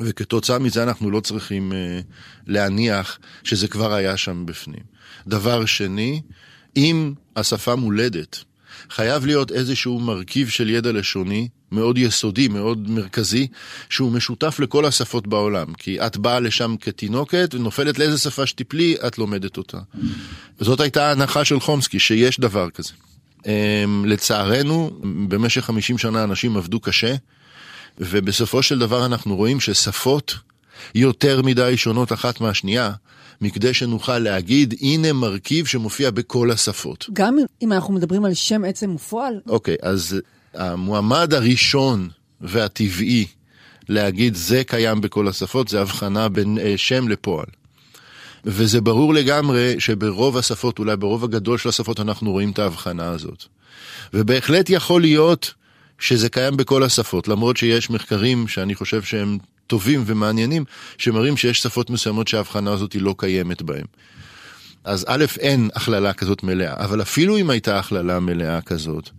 וכתוצאה 0.00 0.58
מזה 0.58 0.82
אנחנו 0.82 1.10
לא 1.10 1.20
צריכים 1.20 1.72
אה, 1.72 2.00
להניח 2.46 3.18
שזה 3.44 3.68
כבר 3.68 3.92
היה 3.92 4.16
שם 4.16 4.46
בפנים. 4.46 4.82
דבר 5.26 5.64
שני, 5.64 6.20
אם 6.76 7.12
השפה 7.36 7.74
מולדת, 7.74 8.44
חייב 8.90 9.26
להיות 9.26 9.52
איזשהו 9.52 10.00
מרכיב 10.00 10.48
של 10.48 10.70
ידע 10.70 10.92
לשוני 10.92 11.48
מאוד 11.72 11.98
יסודי, 11.98 12.48
מאוד 12.48 12.90
מרכזי, 12.90 13.46
שהוא 13.88 14.12
משותף 14.12 14.60
לכל 14.60 14.84
השפות 14.84 15.26
בעולם. 15.26 15.74
כי 15.74 16.00
את 16.00 16.16
באה 16.16 16.40
לשם 16.40 16.74
כתינוקת 16.80 17.54
ונופלת 17.54 17.98
לאיזה 17.98 18.18
שפה 18.18 18.46
שתיפלי, 18.46 18.96
את 19.06 19.18
לומדת 19.18 19.56
אותה. 19.56 19.78
וזאת 20.60 20.80
הייתה 20.80 21.08
ההנחה 21.08 21.44
של 21.44 21.60
חומסקי, 21.60 21.98
שיש 21.98 22.40
דבר 22.40 22.70
כזה. 22.70 22.92
אמ, 23.46 24.04
לצערנו, 24.04 24.90
במשך 25.28 25.64
50 25.64 25.98
שנה 25.98 26.24
אנשים 26.24 26.56
עבדו 26.56 26.80
קשה, 26.80 27.14
ובסופו 27.98 28.62
של 28.62 28.78
דבר 28.78 29.06
אנחנו 29.06 29.36
רואים 29.36 29.60
ששפות 29.60 30.34
יותר 30.94 31.42
מדי 31.42 31.76
שונות 31.76 32.12
אחת 32.12 32.40
מהשנייה, 32.40 32.92
מכדי 33.40 33.74
שנוכל 33.74 34.18
להגיד, 34.18 34.74
הנה 34.80 35.12
מרכיב 35.12 35.66
שמופיע 35.66 36.10
בכל 36.10 36.50
השפות. 36.50 37.06
גם 37.12 37.36
אם 37.62 37.72
אנחנו 37.72 37.94
מדברים 37.94 38.24
על 38.24 38.34
שם 38.34 38.64
עצם 38.64 38.94
ופועל, 38.94 39.40
אוקיי, 39.48 39.76
אז 39.82 40.20
המועמד 40.54 41.34
הראשון 41.34 42.08
והטבעי 42.40 43.26
להגיד 43.88 44.34
זה 44.34 44.64
קיים 44.64 45.00
בכל 45.00 45.28
השפות, 45.28 45.68
זה 45.68 45.80
הבחנה 45.80 46.28
בין 46.28 46.58
אה, 46.58 46.74
שם 46.76 47.08
לפועל. 47.08 47.46
וזה 48.44 48.80
ברור 48.80 49.14
לגמרי 49.14 49.74
שברוב 49.78 50.36
השפות, 50.36 50.78
אולי 50.78 50.96
ברוב 50.96 51.24
הגדול 51.24 51.58
של 51.58 51.68
השפות, 51.68 52.00
אנחנו 52.00 52.30
רואים 52.30 52.50
את 52.50 52.58
ההבחנה 52.58 53.08
הזאת. 53.08 53.44
ובהחלט 54.14 54.70
יכול 54.70 55.00
להיות 55.00 55.54
שזה 55.98 56.28
קיים 56.28 56.56
בכל 56.56 56.82
השפות, 56.82 57.28
למרות 57.28 57.56
שיש 57.56 57.90
מחקרים 57.90 58.48
שאני 58.48 58.74
חושב 58.74 59.02
שהם 59.02 59.38
טובים 59.72 60.02
ומעניינים, 60.06 60.64
שמראים 60.98 61.36
שיש 61.36 61.58
שפות 61.58 61.90
מסוימות 61.90 62.28
שההבחנה 62.28 62.72
הזאת 62.72 62.96
לא 63.00 63.14
קיימת 63.18 63.62
בהן. 63.62 63.84
אז 64.84 65.04
א', 65.08 65.24
אין 65.40 65.68
הכללה 65.74 66.12
כזאת 66.12 66.42
מלאה, 66.42 66.84
אבל 66.84 67.02
אפילו 67.02 67.38
אם 67.38 67.50
הייתה 67.50 67.78
הכללה 67.78 68.20
מלאה 68.20 68.60
כזאת, 68.60 69.10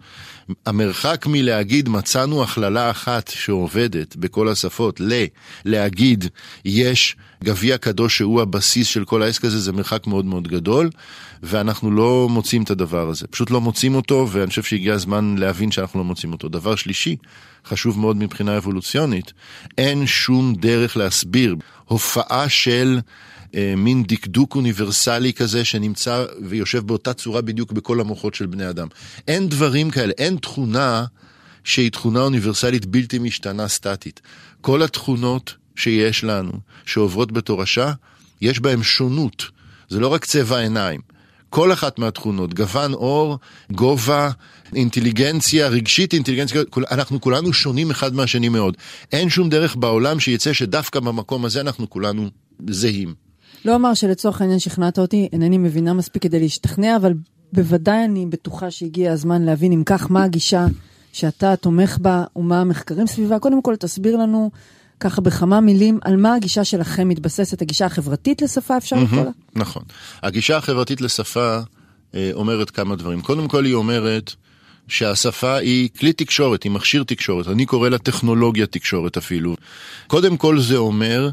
המרחק 0.65 1.25
מלהגיד 1.27 1.89
מצאנו 1.89 2.43
הכללה 2.43 2.91
אחת 2.91 3.27
שעובדת 3.27 4.15
בכל 4.15 4.49
השפות, 4.49 4.99
ל- 4.99 5.25
להגיד 5.65 6.25
יש 6.65 7.15
גביע 7.43 7.77
קדוש 7.77 8.17
שהוא 8.17 8.41
הבסיס 8.41 8.87
של 8.87 9.05
כל 9.05 9.23
העסק 9.23 9.45
הזה, 9.45 9.59
זה 9.59 9.71
מרחק 9.71 10.07
מאוד 10.07 10.25
מאוד 10.25 10.47
גדול, 10.47 10.89
ואנחנו 11.43 11.91
לא 11.91 12.27
מוצאים 12.29 12.63
את 12.63 12.71
הדבר 12.71 13.09
הזה. 13.09 13.27
פשוט 13.27 13.51
לא 13.51 13.61
מוצאים 13.61 13.95
אותו, 13.95 14.27
ואני 14.31 14.49
חושב 14.49 14.63
שהגיע 14.63 14.93
הזמן 14.93 15.35
להבין 15.37 15.71
שאנחנו 15.71 15.99
לא 15.99 16.05
מוצאים 16.05 16.33
אותו. 16.33 16.49
דבר 16.49 16.75
שלישי, 16.75 17.15
חשוב 17.65 17.99
מאוד 17.99 18.17
מבחינה 18.17 18.57
אבולוציונית, 18.57 19.33
אין 19.77 20.07
שום 20.07 20.55
דרך 20.55 20.97
להסביר 20.97 21.55
הופעה 21.85 22.49
של... 22.49 22.99
אה, 23.55 23.73
מין 23.77 24.03
דקדוק 24.03 24.55
אוניברסלי 24.55 25.33
כזה 25.33 25.65
שנמצא 25.65 26.25
ויושב 26.41 26.87
באותה 26.87 27.13
צורה 27.13 27.41
בדיוק 27.41 27.71
בכל 27.71 27.99
המוחות 27.99 28.35
של 28.35 28.45
בני 28.45 28.69
אדם. 28.69 28.87
אין 29.27 29.49
דברים 29.49 29.91
כאלה, 29.91 30.13
אין 30.17 30.37
תכונה 30.37 31.05
שהיא 31.63 31.91
תכונה 31.91 32.21
אוניברסלית 32.21 32.85
בלתי 32.85 33.19
משתנה 33.19 33.67
סטטית. 33.67 34.21
כל 34.61 34.83
התכונות 34.83 35.55
שיש 35.75 36.23
לנו, 36.23 36.51
שעוברות 36.85 37.31
בתורשה, 37.31 37.93
יש 38.41 38.59
בהן 38.59 38.83
שונות. 38.83 39.43
זה 39.89 39.99
לא 39.99 40.07
רק 40.07 40.25
צבע 40.25 40.59
עיניים. 40.59 41.01
כל 41.49 41.73
אחת 41.73 41.99
מהתכונות, 41.99 42.53
גוון 42.53 42.93
עור, 42.93 43.39
גובה, 43.71 44.31
אינטליגנציה, 44.75 45.67
רגשית 45.67 46.13
אינטליגנציה, 46.13 46.61
אנחנו 46.91 47.21
כולנו 47.21 47.53
שונים 47.53 47.91
אחד 47.91 48.13
מהשני 48.13 48.49
מאוד. 48.49 48.77
אין 49.11 49.29
שום 49.29 49.49
דרך 49.49 49.75
בעולם 49.75 50.19
שיצא 50.19 50.53
שדווקא 50.53 50.99
במקום 50.99 51.45
הזה 51.45 51.61
אנחנו 51.61 51.89
כולנו 51.89 52.29
זהים. 52.69 53.22
לא 53.65 53.73
אומר 53.73 53.93
שלצורך 53.93 54.41
העניין 54.41 54.59
שכנעת 54.59 54.99
אותי, 54.99 55.29
אינני 55.33 55.57
מבינה 55.57 55.93
מספיק 55.93 56.23
כדי 56.23 56.39
להשתכנע, 56.39 56.95
אבל 56.95 57.13
בוודאי 57.53 58.05
אני 58.05 58.25
בטוחה 58.25 58.71
שהגיע 58.71 59.11
הזמן 59.11 59.41
להבין 59.41 59.71
אם 59.71 59.83
כך 59.85 60.11
מה 60.11 60.23
הגישה 60.23 60.65
שאתה 61.13 61.55
תומך 61.55 61.97
בה 62.01 62.23
ומה 62.35 62.61
המחקרים 62.61 63.07
סביבה. 63.07 63.39
קודם 63.39 63.61
כל 63.61 63.75
תסביר 63.75 64.15
לנו 64.15 64.51
ככה 64.99 65.21
בכמה 65.21 65.61
מילים 65.61 65.99
על 66.01 66.17
מה 66.17 66.35
הגישה 66.35 66.63
שלכם 66.63 67.07
מתבססת, 67.07 67.61
הגישה 67.61 67.85
החברתית 67.85 68.41
לשפה 68.41 68.77
אפשר 68.77 68.95
לקרוא 68.95 69.23
לה? 69.23 69.31
נכון. 69.55 69.83
הגישה 70.23 70.57
החברתית 70.57 71.01
לשפה 71.01 71.59
אה, 72.15 72.29
אומרת 72.33 72.69
כמה 72.69 72.95
דברים. 72.95 73.21
קודם 73.21 73.47
כל 73.47 73.65
היא 73.65 73.73
אומרת 73.73 74.33
שהשפה 74.87 75.55
היא 75.55 75.89
כלי 75.99 76.13
תקשורת, 76.13 76.63
היא 76.63 76.71
מכשיר 76.71 77.03
תקשורת. 77.03 77.47
אני 77.47 77.65
קורא 77.65 77.89
לה 77.89 77.97
טכנולוגיה 77.97 78.65
תקשורת 78.65 79.17
אפילו. 79.17 79.55
קודם 80.07 80.37
כל 80.37 80.59
זה 80.59 80.77
אומר 80.77 81.29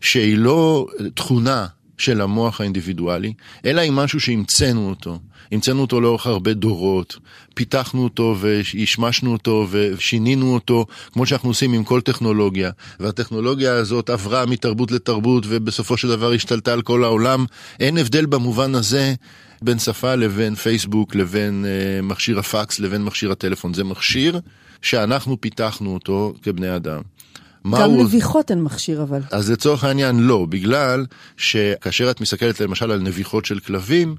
שהיא 0.00 0.38
לא 0.38 0.86
תכונה 1.14 1.66
של 1.98 2.20
המוח 2.20 2.60
האינדיבידואלי, 2.60 3.32
אלא 3.64 3.80
היא 3.80 3.92
משהו 3.92 4.20
שהמצאנו 4.20 4.88
אותו. 4.88 5.18
המצאנו 5.52 5.80
אותו 5.80 6.00
לאורך 6.00 6.26
הרבה 6.26 6.54
דורות, 6.54 7.18
פיתחנו 7.54 8.04
אותו 8.04 8.36
והשמשנו 8.38 9.32
אותו 9.32 9.66
ושינינו 9.70 10.54
אותו, 10.54 10.86
כמו 11.12 11.26
שאנחנו 11.26 11.50
עושים 11.50 11.72
עם 11.72 11.84
כל 11.84 12.00
טכנולוגיה. 12.00 12.70
והטכנולוגיה 13.00 13.72
הזאת 13.72 14.10
עברה 14.10 14.46
מתרבות 14.46 14.90
לתרבות 14.90 15.44
ובסופו 15.48 15.96
של 15.96 16.08
דבר 16.08 16.32
השתלטה 16.32 16.72
על 16.72 16.82
כל 16.82 17.04
העולם. 17.04 17.44
אין 17.80 17.98
הבדל 17.98 18.26
במובן 18.26 18.74
הזה 18.74 19.14
בין 19.62 19.78
שפה 19.78 20.14
לבין 20.14 20.54
פייסבוק, 20.54 21.14
לבין 21.14 21.64
אה, 21.68 22.02
מכשיר 22.02 22.38
הפקס, 22.38 22.80
לבין 22.80 23.04
מכשיר 23.04 23.32
הטלפון. 23.32 23.74
זה 23.74 23.84
מכשיר 23.84 24.40
שאנחנו 24.82 25.40
פיתחנו 25.40 25.94
אותו 25.94 26.34
כבני 26.42 26.76
אדם. 26.76 27.00
גם 27.66 27.90
הוא... 27.90 28.04
נביחות 28.04 28.50
הן 28.50 28.62
מכשיר 28.62 29.02
אבל. 29.02 29.20
אז 29.30 29.50
לצורך 29.50 29.84
העניין 29.84 30.20
לא, 30.20 30.46
בגלל 30.48 31.06
שכאשר 31.36 32.10
את 32.10 32.20
מסתכלת 32.20 32.60
למשל 32.60 32.90
על 32.90 33.00
נביחות 33.00 33.44
של 33.44 33.58
כלבים, 33.58 34.16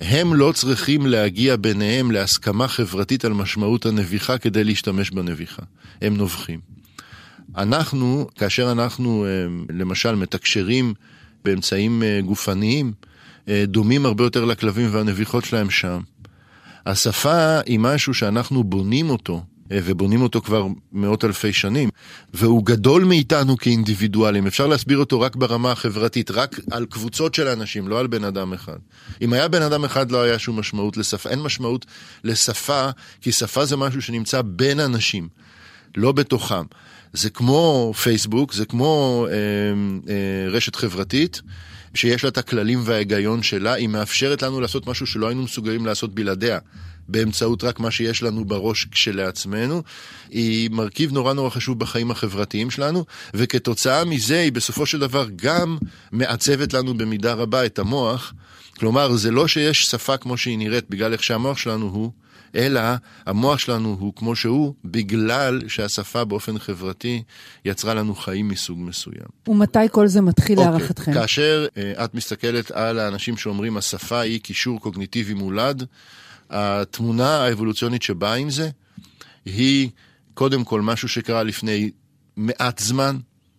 הם 0.00 0.34
לא 0.34 0.52
צריכים 0.54 1.06
להגיע 1.06 1.56
ביניהם 1.56 2.10
להסכמה 2.10 2.68
חברתית 2.68 3.24
על 3.24 3.32
משמעות 3.32 3.86
הנביחה 3.86 4.38
כדי 4.38 4.64
להשתמש 4.64 5.10
בנביחה. 5.10 5.62
הם 6.02 6.16
נובחים. 6.16 6.60
אנחנו, 7.56 8.28
כאשר 8.38 8.72
אנחנו 8.72 9.24
אה, 9.24 9.30
למשל 9.70 10.14
מתקשרים 10.14 10.94
באמצעים 11.44 12.02
אה, 12.02 12.20
גופניים, 12.24 12.92
אה, 13.48 13.64
דומים 13.66 14.06
הרבה 14.06 14.24
יותר 14.24 14.44
לכלבים 14.44 14.88
והנביחות 14.92 15.44
שלהם 15.44 15.70
שם. 15.70 16.00
השפה 16.86 17.60
היא 17.66 17.78
משהו 17.78 18.14
שאנחנו 18.14 18.64
בונים 18.64 19.10
אותו 19.10 19.42
ובונים 19.70 20.22
אותו 20.22 20.40
כבר 20.40 20.66
מאות 20.92 21.24
אלפי 21.24 21.52
שנים, 21.52 21.88
והוא 22.34 22.64
גדול 22.64 23.04
מאיתנו 23.04 23.56
כאינדיבידואלים, 23.56 24.46
אפשר 24.46 24.66
להסביר 24.66 24.98
אותו 24.98 25.20
רק 25.20 25.36
ברמה 25.36 25.72
החברתית, 25.72 26.30
רק 26.30 26.60
על 26.70 26.86
קבוצות 26.86 27.34
של 27.34 27.48
אנשים, 27.48 27.88
לא 27.88 28.00
על 28.00 28.06
בן 28.06 28.24
אדם 28.24 28.52
אחד. 28.52 28.78
אם 29.22 29.32
היה 29.32 29.48
בן 29.48 29.62
אדם 29.62 29.84
אחד 29.84 30.10
לא 30.10 30.22
היה 30.22 30.38
שום 30.38 30.58
משמעות 30.58 30.96
לשפה, 30.96 31.30
אין 31.30 31.42
משמעות 31.42 31.86
לשפה, 32.24 32.88
כי 33.20 33.32
שפה 33.32 33.64
זה 33.64 33.76
משהו 33.76 34.02
שנמצא 34.02 34.42
בין 34.42 34.80
אנשים, 34.80 35.28
לא 35.96 36.12
בתוכם. 36.12 36.64
זה 37.12 37.30
כמו 37.30 37.92
פייסבוק, 38.02 38.52
זה 38.52 38.64
כמו 38.64 39.26
אה, 39.30 39.34
אה, 40.12 40.48
רשת 40.50 40.76
חברתית. 40.76 41.42
שיש 41.94 42.24
לה 42.24 42.30
את 42.30 42.38
הכללים 42.38 42.80
וההיגיון 42.84 43.42
שלה, 43.42 43.72
היא 43.72 43.88
מאפשרת 43.88 44.42
לנו 44.42 44.60
לעשות 44.60 44.86
משהו 44.86 45.06
שלא 45.06 45.26
היינו 45.26 45.42
מסוגלים 45.42 45.86
לעשות 45.86 46.14
בלעדיה. 46.14 46.58
באמצעות 47.08 47.64
רק 47.64 47.80
מה 47.80 47.90
שיש 47.90 48.22
לנו 48.22 48.44
בראש 48.44 48.84
כשלעצמנו, 48.90 49.82
היא 50.30 50.70
מרכיב 50.70 51.12
נורא 51.12 51.32
נורא 51.32 51.50
חשוב 51.50 51.78
בחיים 51.78 52.10
החברתיים 52.10 52.70
שלנו, 52.70 53.04
וכתוצאה 53.34 54.04
מזה 54.04 54.40
היא 54.40 54.52
בסופו 54.52 54.86
של 54.86 54.98
דבר 54.98 55.26
גם 55.36 55.78
מעצבת 56.12 56.72
לנו 56.72 56.98
במידה 56.98 57.32
רבה 57.32 57.66
את 57.66 57.78
המוח. 57.78 58.34
כלומר, 58.78 59.16
זה 59.16 59.30
לא 59.30 59.48
שיש 59.48 59.82
שפה 59.82 60.16
כמו 60.16 60.36
שהיא 60.36 60.58
נראית 60.58 60.90
בגלל 60.90 61.12
איך 61.12 61.22
שהמוח 61.22 61.58
שלנו 61.58 61.86
הוא, 61.86 62.12
אלא 62.54 62.80
המוח 63.26 63.58
שלנו 63.58 63.96
הוא 64.00 64.12
כמו 64.16 64.36
שהוא, 64.36 64.74
בגלל 64.84 65.60
שהשפה 65.68 66.24
באופן 66.24 66.58
חברתי 66.58 67.22
יצרה 67.64 67.94
לנו 67.94 68.14
חיים 68.14 68.48
מסוג 68.48 68.78
מסוים. 68.80 69.26
ומתי 69.48 69.78
כל 69.90 70.06
זה 70.06 70.20
מתחיל 70.20 70.58
okay. 70.58 70.60
להערכתכם? 70.60 71.14
כאשר 71.14 71.66
uh, 71.74 72.04
את 72.04 72.14
מסתכלת 72.14 72.70
על 72.70 72.98
האנשים 72.98 73.36
שאומרים 73.36 73.76
השפה 73.76 74.20
היא 74.20 74.40
קישור 74.40 74.80
קוגניטיבי 74.80 75.34
מולד, 75.34 75.86
התמונה 76.50 77.36
האבולוציונית 77.36 78.02
שבאה 78.02 78.34
עם 78.34 78.50
זה 78.50 78.70
היא 79.44 79.90
קודם 80.34 80.64
כל 80.64 80.80
משהו 80.80 81.08
שקרה 81.08 81.42
לפני 81.42 81.90
מעט 82.36 82.78
זמן, 82.78 83.16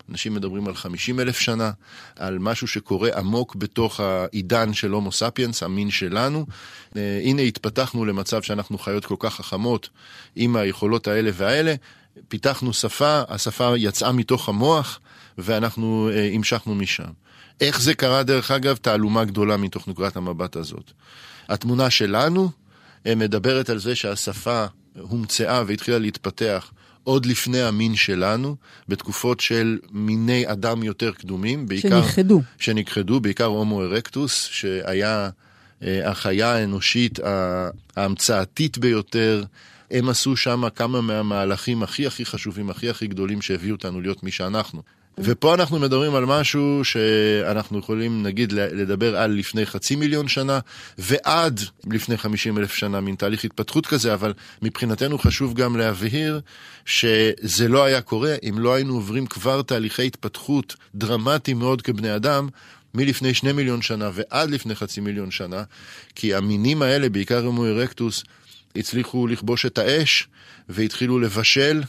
אנשים 0.09 0.33
מדברים 0.33 0.67
על 0.67 0.75
50 0.75 1.19
אלף 1.19 1.39
שנה, 1.39 1.71
על 2.15 2.39
משהו 2.39 2.67
שקורה 2.67 3.09
עמוק 3.17 3.55
בתוך 3.55 3.99
העידן 3.99 4.73
של 4.73 4.91
הומו 4.91 5.11
ספיאנס, 5.11 5.63
המין 5.63 5.91
שלנו. 5.91 6.45
אה, 6.97 7.21
הנה 7.23 7.41
התפתחנו 7.41 8.05
למצב 8.05 8.41
שאנחנו 8.41 8.77
חיות 8.77 9.05
כל 9.05 9.15
כך 9.19 9.35
חכמות 9.35 9.89
עם 10.35 10.55
היכולות 10.55 11.07
האלה 11.07 11.31
והאלה, 11.33 11.75
פיתחנו 12.27 12.73
שפה, 12.73 13.21
השפה 13.27 13.77
יצאה 13.77 14.11
מתוך 14.11 14.49
המוח, 14.49 14.99
ואנחנו 15.37 16.09
אה, 16.13 16.29
המשכנו 16.33 16.75
משם. 16.75 17.09
איך 17.61 17.81
זה 17.81 17.93
קרה, 17.93 18.23
דרך 18.23 18.51
אגב, 18.51 18.75
תעלומה 18.75 19.25
גדולה 19.25 19.57
מתוך 19.57 19.87
נקודת 19.87 20.15
המבט 20.15 20.55
הזאת. 20.55 20.91
התמונה 21.49 21.89
שלנו 21.89 22.49
מדברת 23.05 23.69
על 23.69 23.79
זה 23.79 23.95
שהשפה 23.95 24.65
הומצאה 24.99 25.63
והתחילה 25.67 25.97
להתפתח 25.99 26.71
עוד 27.03 27.25
לפני 27.25 27.61
המין 27.61 27.95
שלנו, 27.95 28.55
בתקופות 28.87 29.39
של 29.39 29.79
מיני 29.91 30.51
אדם 30.51 30.83
יותר 30.83 31.11
קדומים, 31.11 31.67
בעיקר... 31.67 32.01
שנכחדו. 32.01 32.41
שנכחדו, 32.59 33.19
בעיקר 33.19 33.45
הומו 33.45 33.81
ארקטוס, 33.81 34.47
שהיה 34.51 35.29
אה, 35.83 36.09
החיה 36.09 36.53
האנושית 36.55 37.19
ההמצאתית 37.95 38.77
ביותר. 38.77 39.43
הם 39.91 40.09
עשו 40.09 40.37
שם 40.37 40.63
כמה 40.75 41.01
מהמהלכים 41.01 41.83
הכי 41.83 42.07
הכי 42.07 42.25
חשובים, 42.25 42.69
הכי 42.69 42.89
הכי 42.89 43.07
גדולים 43.07 43.41
שהביאו 43.41 43.75
אותנו 43.75 44.01
להיות 44.01 44.23
מי 44.23 44.31
שאנחנו. 44.31 44.81
ופה 45.21 45.53
אנחנו 45.53 45.79
מדברים 45.79 46.15
על 46.15 46.25
משהו 46.25 46.81
שאנחנו 46.83 47.79
יכולים 47.79 48.23
נגיד 48.23 48.51
לדבר 48.51 49.17
על 49.17 49.31
לפני 49.31 49.65
חצי 49.65 49.95
מיליון 49.95 50.27
שנה 50.27 50.59
ועד 50.97 51.59
לפני 51.91 52.17
חמישים 52.17 52.57
אלף 52.57 52.73
שנה, 52.73 53.01
מין 53.01 53.15
תהליך 53.15 53.43
התפתחות 53.43 53.87
כזה, 53.87 54.13
אבל 54.13 54.33
מבחינתנו 54.61 55.19
חשוב 55.19 55.53
גם 55.53 55.77
להבהיר 55.77 56.41
שזה 56.85 57.67
לא 57.67 57.83
היה 57.83 58.01
קורה 58.01 58.35
אם 58.49 58.59
לא 58.59 58.73
היינו 58.73 58.93
עוברים 58.93 59.25
כבר 59.25 59.61
תהליכי 59.61 60.05
התפתחות 60.05 60.75
דרמטיים 60.95 61.59
מאוד 61.59 61.81
כבני 61.81 62.15
אדם. 62.15 62.47
מלפני 62.93 63.33
שני 63.33 63.51
מיליון 63.51 63.81
שנה 63.81 64.09
ועד 64.13 64.49
לפני 64.49 64.75
חצי 64.75 65.01
מיליון 65.01 65.31
שנה, 65.31 65.63
כי 66.15 66.35
המינים 66.35 66.81
האלה, 66.81 67.09
בעיקר 67.09 67.45
הומו 67.45 67.65
ארקטוס, 67.65 68.23
הצליחו 68.75 69.27
לכבוש 69.27 69.65
את 69.65 69.77
האש 69.77 70.27
והתחילו 70.69 71.19
לבשל 71.19 71.81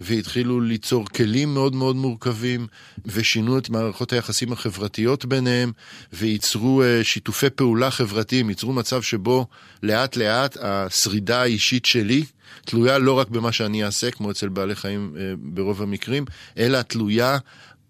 והתחילו 0.00 0.60
ליצור 0.60 1.06
כלים 1.06 1.54
מאוד 1.54 1.74
מאוד 1.74 1.96
מורכבים, 1.96 2.66
ושינו 3.06 3.58
את 3.58 3.70
מערכות 3.70 4.12
היחסים 4.12 4.52
החברתיות 4.52 5.24
ביניהם, 5.24 5.72
וייצרו 6.12 6.82
uh, 6.82 7.04
שיתופי 7.04 7.50
פעולה 7.50 7.90
חברתיים, 7.90 8.48
ייצרו 8.48 8.72
מצב 8.72 9.02
שבו 9.02 9.46
לאט 9.82 10.16
לאט 10.16 10.56
השרידה 10.60 11.42
האישית 11.42 11.84
שלי 11.84 12.24
תלויה 12.64 12.98
לא 12.98 13.12
רק 13.12 13.28
במה 13.28 13.52
שאני 13.52 13.84
אעשה, 13.84 14.10
כמו 14.10 14.30
אצל 14.30 14.48
בעלי 14.48 14.74
חיים 14.74 15.14
uh, 15.14 15.18
ברוב 15.38 15.82
המקרים, 15.82 16.24
אלא 16.58 16.82
תלויה 16.82 17.38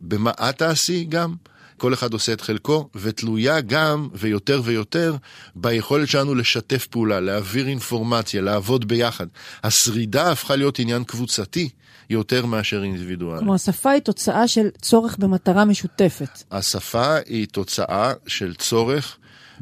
במה 0.00 0.30
את 0.30 0.58
תעשי 0.58 1.04
גם. 1.08 1.34
כל 1.76 1.94
אחד 1.94 2.12
עושה 2.12 2.32
את 2.32 2.40
חלקו, 2.40 2.88
ותלויה 2.94 3.60
גם, 3.60 4.08
ויותר 4.14 4.60
ויותר, 4.64 5.16
ביכולת 5.54 6.08
שלנו 6.08 6.34
לשתף 6.34 6.86
פעולה, 6.86 7.20
להעביר 7.20 7.68
אינפורמציה, 7.68 8.42
לעבוד 8.42 8.88
ביחד. 8.88 9.26
השרידה 9.64 10.32
הפכה 10.32 10.56
להיות 10.56 10.78
עניין 10.78 11.04
קבוצתי, 11.04 11.68
יותר 12.12 12.46
מאשר 12.46 12.82
אינדיבידואלי. 12.82 13.38
כלומר, 13.38 13.54
השפה 13.54 13.90
היא 13.90 14.02
תוצאה 14.02 14.48
של 14.48 14.68
צורך 14.80 15.16
במטרה 15.18 15.64
משותפת. 15.64 16.42
השפה 16.50 17.16
היא 17.26 17.46
תוצאה 17.46 18.12
של 18.26 18.54
צורך 18.54 19.16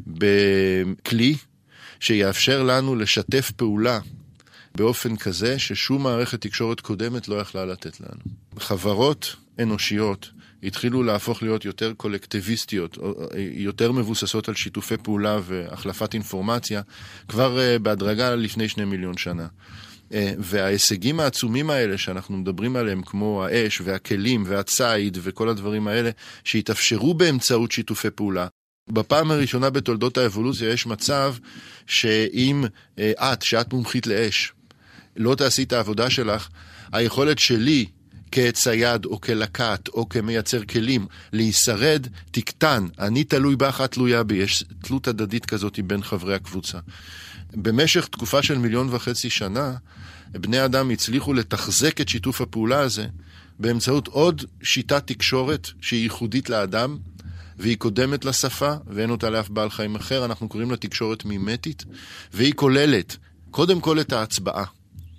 בכלי 0.07 1.35
שיאפשר 1.99 2.63
לנו 2.63 2.95
לשתף 2.95 3.51
פעולה 3.51 3.99
באופן 4.75 5.15
כזה 5.15 5.59
ששום 5.59 6.03
מערכת 6.03 6.41
תקשורת 6.41 6.79
קודמת 6.79 7.27
לא 7.27 7.35
יכלה 7.35 7.65
לתת 7.65 8.01
לנו. 8.01 8.21
חברות 8.59 9.35
אנושיות 9.59 10.29
התחילו 10.63 11.03
להפוך 11.03 11.43
להיות 11.43 11.65
יותר 11.65 11.93
קולקטיביסטיות, 11.97 12.97
יותר 13.37 13.91
מבוססות 13.91 14.49
על 14.49 14.55
שיתופי 14.55 14.97
פעולה 14.97 15.39
והחלפת 15.43 16.13
אינפורמציה, 16.13 16.81
כבר 17.27 17.59
אה, 17.59 17.79
בהדרגה 17.79 18.35
לפני 18.35 18.69
שני 18.69 18.85
מיליון 18.85 19.17
שנה. 19.17 19.47
אה, 20.13 20.33
וההישגים 20.37 21.19
העצומים 21.19 21.69
האלה 21.69 21.97
שאנחנו 21.97 22.37
מדברים 22.37 22.75
עליהם, 22.75 23.01
כמו 23.01 23.45
האש 23.45 23.81
והכלים 23.81 24.43
והציד 24.47 25.17
וכל 25.21 25.49
הדברים 25.49 25.87
האלה, 25.87 26.09
שהתאפשרו 26.43 27.13
באמצעות 27.13 27.71
שיתופי 27.71 28.09
פעולה, 28.09 28.47
בפעם 28.89 29.31
הראשונה 29.31 29.69
בתולדות 29.69 30.17
האבולוציה 30.17 30.69
יש 30.69 30.85
מצב 30.85 31.35
שאם 31.87 32.65
אה, 32.99 33.33
את, 33.33 33.41
שאת 33.41 33.73
מומחית 33.73 34.07
לאש, 34.07 34.53
לא 35.15 35.35
תעשי 35.35 35.63
את 35.63 35.73
העבודה 35.73 36.09
שלך, 36.09 36.49
היכולת 36.91 37.39
שלי 37.39 37.85
כצייד 38.31 39.05
או 39.05 39.21
כלקט 39.21 39.87
או 39.87 40.09
כמייצר 40.09 40.63
כלים 40.63 41.05
להישרד 41.33 42.07
תקטן. 42.31 42.87
אני 42.99 43.23
תלוי 43.23 43.55
בך, 43.55 43.81
את 43.85 43.91
תלויה 43.91 44.23
בי. 44.23 44.35
יש 44.35 44.63
תלות 44.83 45.07
הדדית 45.07 45.45
כזאת 45.45 45.79
בין 45.79 46.03
חברי 46.03 46.35
הקבוצה. 46.35 46.79
במשך 47.53 48.07
תקופה 48.07 48.43
של 48.43 48.57
מיליון 48.57 48.87
וחצי 48.91 49.29
שנה, 49.29 49.73
בני 50.31 50.65
אדם 50.65 50.89
הצליחו 50.89 51.33
לתחזק 51.33 52.01
את 52.01 52.09
שיתוף 52.09 52.41
הפעולה 52.41 52.79
הזה 52.79 53.05
באמצעות 53.59 54.07
עוד 54.07 54.43
שיטת 54.63 55.07
תקשורת 55.07 55.67
שהיא 55.81 56.03
ייחודית 56.03 56.49
לאדם, 56.49 56.97
והיא 57.59 57.77
קודמת 57.77 58.25
לשפה, 58.25 58.73
ואין 58.87 59.09
אותה 59.09 59.29
לאף 59.29 59.49
בעל 59.49 59.69
חיים 59.69 59.95
אחר, 59.95 60.25
אנחנו 60.25 60.49
קוראים 60.49 60.71
לה 60.71 60.77
תקשורת 60.77 61.25
מימטית, 61.25 61.85
והיא 62.33 62.53
כוללת 62.53 63.17
קודם 63.51 63.79
כל 63.79 63.99
את 63.99 64.13
ההצבעה, 64.13 64.63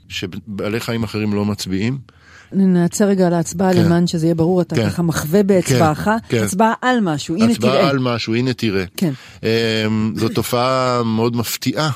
שבעלי 0.09 0.81
חיים 0.81 1.03
אחרים 1.03 1.35
לא 1.35 1.45
מצביעים. 1.45 1.99
נעצר 2.53 3.05
רגע 3.05 3.27
על 3.27 3.35
ההצבעה 3.35 3.73
כן. 3.73 3.85
למען 3.85 4.07
שזה 4.07 4.27
יהיה 4.27 4.35
ברור, 4.35 4.63
אתה 4.63 4.77
כן. 4.77 4.91
ככה 4.91 5.03
מחווה 5.03 5.43
באצבעך, 5.43 6.05
כן. 6.05 6.17
כן. 6.29 6.45
הצבעה 6.45 6.73
על 6.81 7.01
משהו, 7.01 7.37
הנה 7.37 7.45
הצבעה 7.45 7.71
תראה. 7.71 7.81
הצבעה 7.81 7.91
על 7.91 7.99
משהו, 7.99 8.35
הנה 8.35 8.53
תראה. 8.53 8.85
כן. 8.97 9.13
אמ, 9.43 10.15
זו 10.17 10.29
תופעה 10.29 11.03
מאוד 11.03 11.37
מפתיעה. 11.37 11.91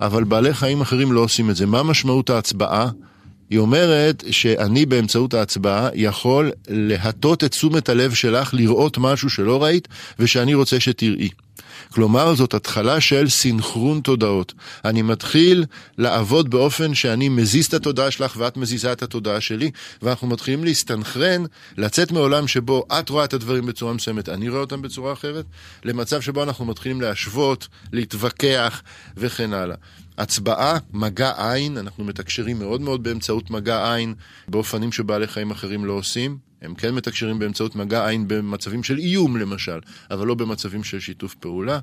אבל 0.00 0.24
בעלי 0.24 0.54
חיים 0.54 0.80
אחרים 0.80 1.12
לא 1.12 1.20
עושים 1.20 1.50
את 1.50 1.56
זה. 1.56 1.66
מה 1.66 1.82
משמעות 1.82 2.30
ההצבעה? 2.30 2.88
היא 3.50 3.58
אומרת 3.58 4.24
שאני 4.30 4.86
באמצעות 4.86 5.34
ההצבעה 5.34 5.88
יכול 5.94 6.50
להטות 6.68 7.44
את 7.44 7.50
תשומת 7.50 7.88
הלב 7.88 8.14
שלך 8.14 8.54
לראות 8.54 8.98
משהו 8.98 9.30
שלא 9.30 9.62
ראית 9.62 9.88
ושאני 10.18 10.54
רוצה 10.54 10.80
שתראי. 10.80 11.28
כלומר, 11.92 12.34
זאת 12.34 12.54
התחלה 12.54 13.00
של 13.00 13.28
סינכרון 13.28 14.00
תודעות. 14.00 14.52
אני 14.84 15.02
מתחיל 15.02 15.64
לעבוד 15.98 16.50
באופן 16.50 16.94
שאני 16.94 17.28
מזיז 17.28 17.66
את 17.66 17.74
התודעה 17.74 18.10
שלך 18.10 18.36
ואת 18.36 18.56
מזיזה 18.56 18.92
את 18.92 19.02
התודעה 19.02 19.40
שלי, 19.40 19.70
ואנחנו 20.02 20.26
מתחילים 20.26 20.64
להסתנכרן, 20.64 21.44
לצאת 21.76 22.12
מעולם 22.12 22.48
שבו 22.48 22.86
את 22.98 23.08
רואה 23.08 23.24
את 23.24 23.34
הדברים 23.34 23.66
בצורה 23.66 23.92
מסוימת, 23.92 24.28
אני 24.28 24.48
רואה 24.48 24.60
אותם 24.60 24.82
בצורה 24.82 25.12
אחרת, 25.12 25.44
למצב 25.84 26.20
שבו 26.20 26.42
אנחנו 26.42 26.64
מתחילים 26.64 27.00
להשוות, 27.00 27.68
להתווכח 27.92 28.82
וכן 29.16 29.52
הלאה. 29.52 29.76
הצבעה, 30.18 30.78
מגע 30.92 31.32
עין, 31.36 31.78
אנחנו 31.78 32.04
מתקשרים 32.04 32.58
מאוד 32.58 32.80
מאוד 32.80 33.02
באמצעות 33.02 33.50
מגע 33.50 33.94
עין 33.94 34.14
באופנים 34.48 34.92
שבעלי 34.92 35.26
חיים 35.26 35.50
אחרים 35.50 35.84
לא 35.84 35.92
עושים. 35.92 36.38
הם 36.62 36.74
כן 36.74 36.94
מתקשרים 36.94 37.38
באמצעות 37.38 37.76
מגע 37.76 38.06
עין 38.08 38.28
במצבים 38.28 38.82
של 38.82 38.98
איום 38.98 39.36
למשל, 39.36 39.78
אבל 40.10 40.26
לא 40.26 40.34
במצבים 40.34 40.84
של 40.84 41.00
שיתוף 41.00 41.34
פעולה. 41.34 41.78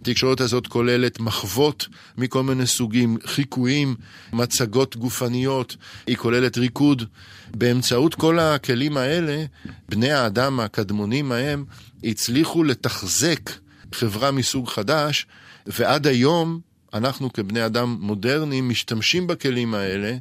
התקשורת 0.00 0.40
הזאת 0.40 0.66
כוללת 0.66 1.20
מחוות 1.20 1.88
מכל 2.18 2.42
מיני 2.42 2.66
סוגים, 2.66 3.18
חיקויים, 3.26 3.94
מצגות 4.32 4.96
גופניות, 4.96 5.76
היא 6.06 6.16
כוללת 6.16 6.58
ריקוד. 6.58 7.04
באמצעות 7.56 8.14
כל 8.14 8.38
הכלים 8.38 8.96
האלה, 8.96 9.44
בני 9.88 10.12
האדם 10.12 10.60
הקדמונים 10.60 11.32
ההם 11.32 11.64
הצליחו 12.04 12.64
לתחזק 12.64 13.50
חברה 13.92 14.30
מסוג 14.30 14.68
חדש, 14.68 15.26
ועד 15.66 16.06
היום 16.06 16.60
אנחנו 16.94 17.32
כבני 17.32 17.66
אדם 17.66 17.96
מודרניים 18.00 18.68
משתמשים 18.68 19.26
בכלים 19.26 19.74
האלה 19.74 20.16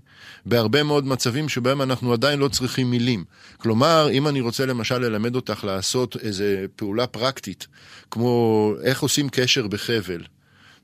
בהרבה 0.45 0.83
מאוד 0.83 1.07
מצבים 1.07 1.49
שבהם 1.49 1.81
אנחנו 1.81 2.13
עדיין 2.13 2.39
לא 2.39 2.47
צריכים 2.47 2.91
מילים. 2.91 3.23
כלומר, 3.57 4.09
אם 4.11 4.27
אני 4.27 4.41
רוצה 4.41 4.65
למשל 4.65 4.97
ללמד 4.97 5.35
אותך 5.35 5.63
לעשות 5.63 6.17
איזו 6.21 6.43
פעולה 6.75 7.07
פרקטית, 7.07 7.67
כמו 8.11 8.73
איך 8.83 9.01
עושים 9.01 9.29
קשר 9.29 9.67
בחבל, 9.67 10.21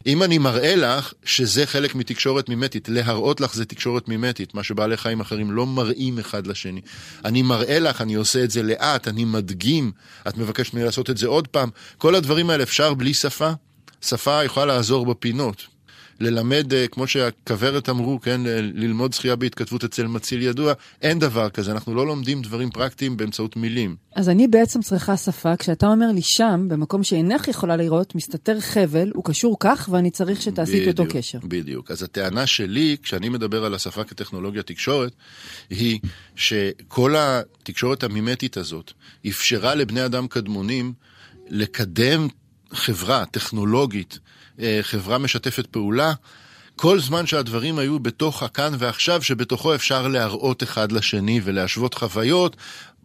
אם 0.05 0.23
אני 0.23 0.37
מראה 0.37 0.75
לך 0.75 1.13
שזה 1.23 1.65
חלק 1.65 1.95
מתקשורת 1.95 2.49
מימטית, 2.49 2.89
להראות 2.89 3.41
לך 3.41 3.53
זה 3.53 3.65
תקשורת 3.65 4.07
מימטית, 4.07 4.53
מה 4.53 4.63
שבעלי 4.63 4.97
חיים 4.97 5.19
אחרים 5.19 5.51
לא 5.51 5.65
מראים 5.65 6.19
אחד 6.19 6.47
לשני. 6.47 6.81
אני 7.25 7.41
מראה 7.41 7.79
לך, 7.79 8.01
אני 8.01 8.13
עושה 8.13 8.43
את 8.43 8.51
זה 8.51 8.63
לאט, 8.63 9.07
אני 9.07 9.25
מדגים, 9.25 9.91
את 10.27 10.37
מבקשת 10.37 10.73
ממני 10.73 10.85
לעשות 10.85 11.09
את 11.09 11.17
זה 11.17 11.27
עוד 11.27 11.47
פעם. 11.47 11.69
כל 11.97 12.15
הדברים 12.15 12.49
האלה 12.49 12.63
אפשר 12.63 12.93
בלי 12.93 13.13
שפה. 13.13 13.51
שפה 14.01 14.43
יכולה 14.43 14.65
לעזור 14.65 15.05
בפינות. 15.05 15.78
ללמד, 16.19 16.73
אה, 16.73 16.87
כמו 16.87 17.07
שהכוורת 17.07 17.89
אמרו, 17.89 18.21
כן, 18.21 18.41
ללמוד 18.73 19.13
שחייה 19.13 19.35
בהתכתבות 19.35 19.83
אצל 19.83 20.07
מציל 20.07 20.41
ידוע, 20.41 20.73
אין 21.01 21.19
דבר 21.19 21.49
כזה, 21.49 21.71
אנחנו 21.71 21.95
לא 21.95 22.07
לומדים 22.07 22.41
דברים 22.41 22.69
פרקטיים 22.69 23.17
באמצעות 23.17 23.55
מילים. 23.55 23.95
אז 24.15 24.29
אני 24.29 24.47
בעצם 24.47 24.81
צריכה 24.81 25.17
שפה, 25.17 25.55
כשאתה 25.55 25.87
אומר 25.87 26.11
לי 26.11 26.21
שם, 26.21 26.65
במקום 26.69 27.03
שאינך 27.03 27.47
יכולה 27.47 27.75
לראות, 27.75 28.15
מסתתר 28.15 28.59
חבל, 28.59 29.11
הוא 29.15 29.23
קשור 29.23 29.57
כך, 29.59 29.89
ואני 29.91 30.11
צריך 30.11 30.41
שתעשי 30.41 30.83
את 30.83 30.99
אותו 30.99 31.11
קשר. 31.13 31.39
בדיוק. 31.43 31.91
אז 31.91 32.03
הטענה 32.03 32.47
שלי, 32.47 32.97
כשאני 33.03 33.29
מדבר 33.29 33.65
על 33.65 33.73
השפה 33.73 34.03
כטכנולוגיה 34.03 34.63
תקשורת, 34.63 35.11
היא 35.69 35.99
שכל 36.35 37.15
התקשורת 37.17 38.03
המימטית 38.03 38.57
הזאת 38.57 38.91
אפשרה 39.27 39.75
לבני 39.75 40.05
אדם 40.05 40.27
קדמונים 40.27 40.93
לקדם 41.49 42.27
חברה 42.71 43.25
טכנולוגית, 43.25 44.19
אה, 44.23 44.38
חברה 44.81 45.17
משתפת 45.17 45.67
פעולה, 45.67 46.13
כל 46.75 46.99
זמן 46.99 47.27
שהדברים 47.27 47.79
היו 47.79 47.99
בתוך 47.99 48.43
הכאן 48.43 48.73
ועכשיו, 48.77 49.21
שבתוכו 49.21 49.75
אפשר 49.75 50.07
להראות 50.07 50.63
אחד 50.63 50.91
לשני 50.91 51.41
ולהשוות 51.43 51.93
חוויות 51.93 52.55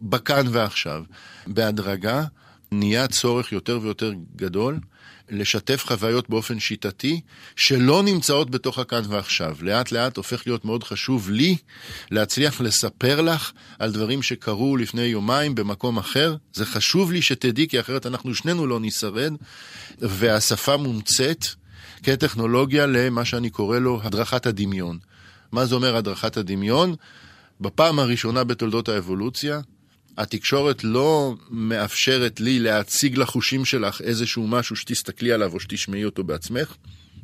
בכאן 0.01 0.45
ועכשיו. 0.51 1.03
בהדרגה 1.47 2.23
נהיה 2.79 3.07
צורך 3.07 3.51
יותר 3.51 3.79
ויותר 3.81 4.13
גדול 4.35 4.79
לשתף 5.29 5.83
חוויות 5.87 6.29
באופן 6.29 6.59
שיטתי, 6.59 7.21
שלא 7.55 8.03
נמצאות 8.03 8.49
בתוך 8.49 8.79
הכאן 8.79 9.01
ועכשיו. 9.09 9.57
לאט 9.61 9.91
לאט 9.91 10.17
הופך 10.17 10.47
להיות 10.47 10.65
מאוד 10.65 10.83
חשוב 10.83 11.29
לי 11.29 11.55
להצליח 12.11 12.61
לספר 12.61 13.21
לך 13.21 13.51
על 13.79 13.91
דברים 13.91 14.21
שקרו 14.21 14.77
לפני 14.77 15.01
יומיים 15.01 15.55
במקום 15.55 15.97
אחר. 15.97 16.35
זה 16.53 16.65
חשוב 16.65 17.11
לי 17.11 17.21
שתדעי, 17.21 17.67
כי 17.67 17.79
אחרת 17.79 18.05
אנחנו 18.05 18.35
שנינו 18.35 18.67
לא 18.67 18.79
נשרד, 18.79 19.33
והשפה 19.99 20.77
מומצאת 20.77 21.45
כטכנולוגיה 22.03 22.85
למה 22.85 23.25
שאני 23.25 23.49
קורא 23.49 23.79
לו 23.79 23.99
הדרכת 24.03 24.45
הדמיון. 24.45 24.97
מה 25.51 25.65
זה 25.65 25.75
אומר 25.75 25.95
הדרכת 25.95 26.37
הדמיון? 26.37 26.95
בפעם 27.61 27.99
הראשונה 27.99 28.43
בתולדות 28.43 28.89
האבולוציה, 28.89 29.59
התקשורת 30.17 30.83
לא 30.83 31.35
מאפשרת 31.49 32.39
לי 32.39 32.59
להציג 32.59 33.17
לחושים 33.17 33.65
שלך 33.65 34.01
איזשהו 34.01 34.47
משהו 34.47 34.75
שתסתכלי 34.75 35.31
עליו 35.31 35.53
או 35.53 35.59
שתשמעי 35.59 36.05
אותו 36.05 36.23
בעצמך, 36.23 36.75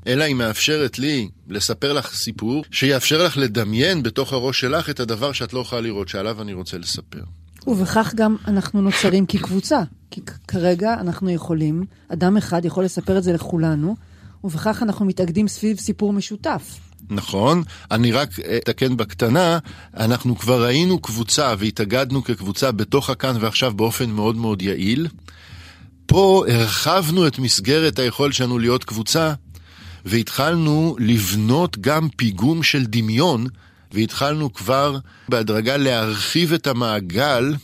אלא 0.07 0.23
היא 0.23 0.35
מאפשרת 0.35 0.99
לי 0.99 1.29
לספר 1.49 1.93
לך 1.93 2.13
סיפור 2.13 2.63
שיאפשר 2.71 3.25
לך 3.25 3.37
לדמיין 3.37 4.03
בתוך 4.03 4.33
הראש 4.33 4.59
שלך 4.59 4.89
את 4.89 4.99
הדבר 4.99 5.31
שאת 5.31 5.53
לא 5.53 5.59
יכולה 5.59 5.81
לראות, 5.81 6.09
שעליו 6.09 6.41
אני 6.41 6.53
רוצה 6.53 6.77
לספר. 6.77 7.23
ובכך 7.67 8.13
גם 8.15 8.35
אנחנו 8.47 8.81
נוצרים 8.81 9.25
כקבוצה. 9.25 9.81
כי 10.11 10.21
כרגע 10.47 10.93
אנחנו 10.93 11.29
יכולים, 11.29 11.83
אדם 12.07 12.37
אחד 12.37 12.65
יכול 12.65 12.83
לספר 12.83 13.17
את 13.17 13.23
זה 13.23 13.33
לכולנו, 13.33 13.95
ובכך 14.43 14.83
אנחנו 14.83 15.05
מתאגדים 15.05 15.47
סביב 15.47 15.79
סיפור 15.79 16.13
משותף. 16.13 16.79
נכון, 17.09 17.63
אני 17.91 18.11
רק 18.11 18.29
אתקן 18.39 18.97
בקטנה, 18.97 19.59
אנחנו 19.97 20.37
כבר 20.37 20.65
ראינו 20.65 20.99
קבוצה 20.99 21.53
והתאגדנו 21.57 22.23
כקבוצה 22.23 22.71
בתוך 22.71 23.09
הכאן 23.09 23.35
ועכשיו 23.39 23.73
באופן 23.73 24.09
מאוד 24.09 24.35
מאוד 24.35 24.61
יעיל. 24.61 25.07
פה 26.05 26.45
הרחבנו 26.47 27.27
את 27.27 27.39
מסגרת 27.39 27.99
היכולת 27.99 28.33
שלנו 28.33 28.59
להיות 28.59 28.83
קבוצה, 28.83 29.33
והתחלנו 30.05 30.95
לבנות 30.99 31.77
גם 31.77 32.09
פיגום 32.09 32.63
של 32.63 32.85
דמיון, 32.85 33.47
והתחלנו 33.91 34.53
כבר 34.53 34.97
בהדרגה 35.29 35.77
להרחיב 35.77 36.53
את 36.53 36.67
המעגל 36.67 37.55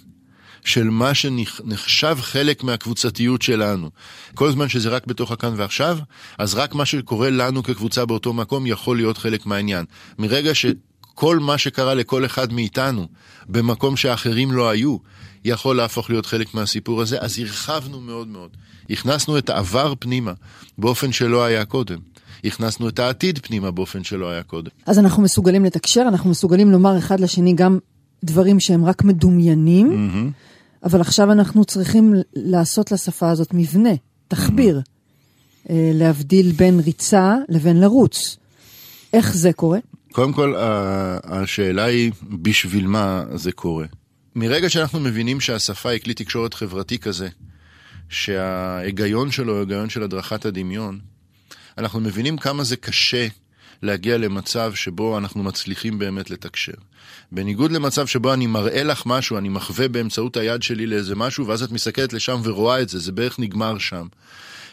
של 0.67 0.89
מה 0.89 1.13
שנחשב 1.13 2.17
חלק 2.21 2.63
מהקבוצתיות 2.63 3.41
שלנו. 3.41 3.89
כל 4.33 4.51
זמן 4.51 4.69
שזה 4.69 4.89
רק 4.89 5.07
בתוך 5.07 5.31
הכאן 5.31 5.53
ועכשיו, 5.55 5.97
אז 6.37 6.55
רק 6.55 6.75
מה 6.75 6.85
שקורה 6.85 7.29
לנו 7.29 7.63
כקבוצה 7.63 8.05
באותו 8.05 8.33
מקום 8.33 8.67
יכול 8.67 8.97
להיות 8.97 9.17
חלק 9.17 9.45
מהעניין. 9.45 9.85
מרגע 10.19 10.55
שכל 10.55 11.39
מה 11.39 11.57
שקרה 11.57 11.93
לכל 11.93 12.25
אחד 12.25 12.53
מאיתנו 12.53 13.07
במקום 13.49 13.97
שאחרים 13.97 14.51
לא 14.51 14.69
היו, 14.69 14.97
יכול 15.45 15.75
להפוך 15.75 16.09
להיות 16.09 16.25
חלק 16.25 16.53
מהסיפור 16.53 17.01
הזה, 17.01 17.17
אז 17.19 17.39
הרחבנו 17.39 18.01
מאוד 18.01 18.27
מאוד. 18.27 18.49
הכנסנו 18.89 19.37
את 19.37 19.49
העבר 19.49 19.93
פנימה 19.99 20.33
באופן 20.77 21.11
שלא 21.11 21.43
היה 21.43 21.65
קודם. 21.65 21.97
הכנסנו 22.43 22.89
את 22.89 22.99
העתיד 22.99 23.39
פנימה 23.39 23.71
באופן 23.71 24.03
שלא 24.03 24.29
היה 24.29 24.43
קודם. 24.43 24.69
אז 24.85 24.99
אנחנו 24.99 25.23
מסוגלים 25.23 25.65
לתקשר, 25.65 26.01
אנחנו 26.07 26.29
מסוגלים 26.29 26.71
לומר 26.71 26.97
אחד 26.97 27.19
לשני 27.19 27.53
גם 27.53 27.77
דברים 28.23 28.59
שהם 28.59 28.85
רק 28.85 29.03
מדומיינים. 29.03 29.91
Mm-hmm. 29.91 30.56
אבל 30.83 31.01
עכשיו 31.01 31.31
אנחנו 31.31 31.65
צריכים 31.65 32.13
לעשות 32.33 32.91
לשפה 32.91 33.29
הזאת 33.29 33.53
מבנה, 33.53 33.89
תחביר, 34.27 34.81
אה, 35.69 35.91
להבדיל 35.93 36.51
בין 36.51 36.79
ריצה 36.79 37.35
לבין 37.49 37.79
לרוץ. 37.79 38.37
איך 39.13 39.33
זה 39.33 39.53
קורה? 39.53 39.79
קודם 40.11 40.33
כל, 40.33 40.53
השאלה 41.23 41.83
היא 41.83 42.11
בשביל 42.41 42.87
מה 42.87 43.23
זה 43.35 43.51
קורה. 43.51 43.85
מרגע 44.35 44.69
שאנחנו 44.69 44.99
מבינים 44.99 45.39
שהשפה 45.39 45.89
היא 45.89 46.01
כלי 46.01 46.13
תקשורת 46.13 46.53
חברתי 46.53 46.99
כזה, 46.99 47.29
שההיגיון 48.09 49.31
שלו 49.31 49.53
הוא 49.53 49.59
היגיון 49.59 49.89
של 49.89 50.03
הדרכת 50.03 50.45
הדמיון, 50.45 50.99
אנחנו 51.77 51.99
מבינים 51.99 52.37
כמה 52.37 52.63
זה 52.63 52.75
קשה 52.75 53.27
להגיע 53.83 54.17
למצב 54.17 54.73
שבו 54.75 55.17
אנחנו 55.17 55.43
מצליחים 55.43 55.99
באמת 55.99 56.29
לתקשר. 56.29 56.73
בניגוד 57.31 57.71
למצב 57.71 58.07
שבו 58.07 58.33
אני 58.33 58.47
מראה 58.47 58.83
לך 58.83 59.03
משהו, 59.05 59.37
אני 59.37 59.49
מחווה 59.49 59.87
באמצעות 59.87 60.37
היד 60.37 60.63
שלי 60.63 60.85
לאיזה 60.85 61.15
משהו, 61.15 61.47
ואז 61.47 61.63
את 61.63 61.71
מסתכלת 61.71 62.13
לשם 62.13 62.41
ורואה 62.43 62.81
את 62.81 62.89
זה, 62.89 62.99
זה 62.99 63.11
בערך 63.11 63.39
נגמר 63.39 63.77
שם. 63.77 64.07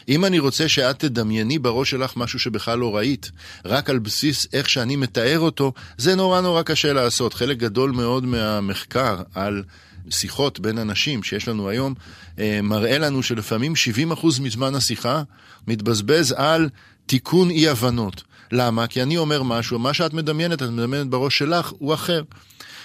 אם 0.09 0.25
אני 0.25 0.39
רוצה 0.39 0.69
שאת 0.69 0.99
תדמייני 0.99 1.59
בראש 1.59 1.89
שלך 1.89 2.17
משהו 2.17 2.39
שבכלל 2.39 2.79
לא 2.79 2.95
ראית, 2.95 3.31
רק 3.65 3.89
על 3.89 3.99
בסיס 3.99 4.47
איך 4.53 4.69
שאני 4.69 4.95
מתאר 4.95 5.39
אותו, 5.39 5.73
זה 5.97 6.15
נורא 6.15 6.41
נורא 6.41 6.61
קשה 6.61 6.93
לעשות. 6.93 7.33
חלק 7.33 7.57
גדול 7.57 7.91
מאוד 7.91 8.25
מהמחקר 8.25 9.21
על 9.35 9.63
שיחות 10.09 10.59
בין 10.59 10.77
אנשים 10.77 11.23
שיש 11.23 11.47
לנו 11.47 11.69
היום, 11.69 11.93
אה, 12.39 12.59
מראה 12.63 12.97
לנו 12.97 13.23
שלפעמים 13.23 13.73
70% 13.75 14.39
מזמן 14.39 14.75
השיחה 14.75 15.23
מתבזבז 15.67 16.31
על 16.37 16.69
תיקון 17.05 17.49
אי-הבנות. 17.49 18.23
למה? 18.51 18.87
כי 18.87 19.01
אני 19.01 19.17
אומר 19.17 19.43
משהו, 19.43 19.79
מה 19.79 19.93
שאת 19.93 20.13
מדמיינת, 20.13 20.61
את 20.61 20.69
מדמיינת 20.69 21.07
בראש 21.07 21.37
שלך, 21.37 21.71
הוא 21.79 21.93
אחר. 21.93 22.21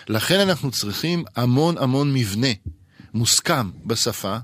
לכן 0.09 0.40
אנחנו 0.40 0.70
צריכים 0.70 1.25
המון 1.37 1.79
המון 1.79 2.14
מבנה 2.14 2.49
מוסכם 3.14 3.70
בשפה, 3.87 4.37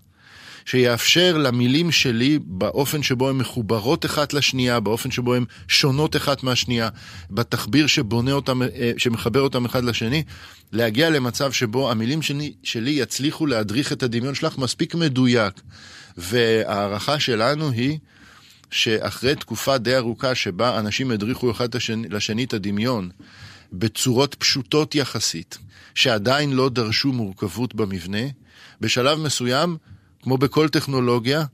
שיאפשר 0.64 1.37
למילים 1.37 1.92
שלי, 1.92 2.38
באופן 2.44 3.02
שבו 3.02 3.29
הן 3.29 3.37
מחוברות 3.37 4.07
אחת 4.07 4.33
לשנייה, 4.33 4.81
באופן 4.81 5.11
שבו 5.11 5.35
הן 5.35 5.44
שונות 5.68 6.16
אחת 6.16 6.42
מהשנייה, 6.42 6.88
בתחביר 7.31 7.87
שבונה 7.87 8.33
אותם, 8.33 8.62
אה, 8.62 8.92
שמחבר 8.98 9.40
אותם 9.40 9.64
אחד 9.64 9.85
לשני, 9.85 10.22
להגיע 10.72 11.11
למצב 11.11 11.52
שבו 11.52 11.90
המילים 11.90 12.22
שלי, 12.22 12.52
שלי 12.62 12.90
יצליחו 12.90 13.46
להדריך 13.46 13.92
את 13.92 14.02
הדמיון 14.02 14.35
שלך 14.35 14.59
מספיק 14.59 14.94
מדויק. 14.94 15.61
וההערכה 16.16 17.20
שלנו 17.20 17.70
היא 17.70 17.98
שאחרי 18.70 19.35
תקופה 19.35 19.79
די 19.79 19.96
ארוכה 19.96 20.35
שבה 20.35 20.79
אנשים 20.79 21.11
הדריכו 21.11 21.50
אחד 21.50 21.68
לשני 22.11 22.44
את 22.44 22.55
הדמיון 22.55 23.11
בצורות 23.72 24.35
פשוטות 24.35 24.94
יחסית, 24.94 25.59
שעדיין 25.94 26.52
לא 26.52 26.68
דרשו 26.68 27.12
מורכבות 27.12 27.74
במבנה, 27.74 28.26
בשלב 28.81 29.18
מסוים, 29.18 29.76
כמו 30.22 30.38
בכל 30.38 30.68
טכנולוגיה, 30.68 31.44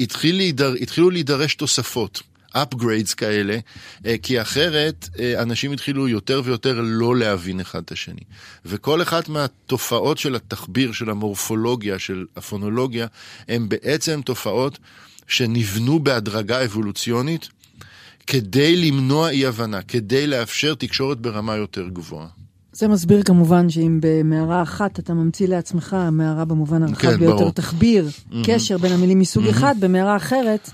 התחיל 0.00 0.36
להידר, 0.36 0.74
התחילו 0.80 1.10
להידרש 1.10 1.54
תוספות. 1.54 2.22
upgrades 2.56 3.14
כאלה, 3.16 3.58
אה, 4.06 4.14
כי 4.22 4.40
אחרת 4.40 5.08
אה, 5.18 5.42
אנשים 5.42 5.72
התחילו 5.72 6.08
יותר 6.08 6.42
ויותר 6.44 6.80
לא 6.82 7.16
להבין 7.16 7.60
אחד 7.60 7.82
את 7.82 7.92
השני. 7.92 8.20
וכל 8.64 9.02
אחת 9.02 9.28
מהתופעות 9.28 10.18
של 10.18 10.34
התחביר, 10.34 10.92
של 10.92 11.10
המורפולוגיה, 11.10 11.98
של 11.98 12.24
הפונולוגיה, 12.36 13.06
הן 13.48 13.68
בעצם 13.68 14.20
תופעות 14.24 14.78
שנבנו 15.26 15.98
בהדרגה 15.98 16.64
אבולוציונית 16.64 17.48
כדי 18.26 18.76
למנוע 18.76 19.30
אי-הבנה, 19.30 19.82
כדי 19.82 20.26
לאפשר 20.26 20.74
תקשורת 20.74 21.20
ברמה 21.20 21.56
יותר 21.56 21.88
גבוהה. 21.88 22.26
זה 22.72 22.88
מסביר 22.88 23.22
כמובן 23.22 23.70
שאם 23.70 23.98
במערה 24.02 24.62
אחת 24.62 24.98
אתה 24.98 25.14
ממציא 25.14 25.48
לעצמך, 25.48 25.96
מערה 26.12 26.44
במובן 26.44 26.82
הרחב 26.82 27.10
כן, 27.10 27.16
ביותר, 27.16 27.36
ברור. 27.36 27.52
תחביר, 27.52 28.08
mm-hmm. 28.08 28.34
קשר 28.44 28.78
בין 28.78 28.92
המילים 28.92 29.18
מסוג 29.18 29.44
mm-hmm. 29.44 29.50
אחד, 29.50 29.74
במערה 29.80 30.16
אחרת, 30.16 30.70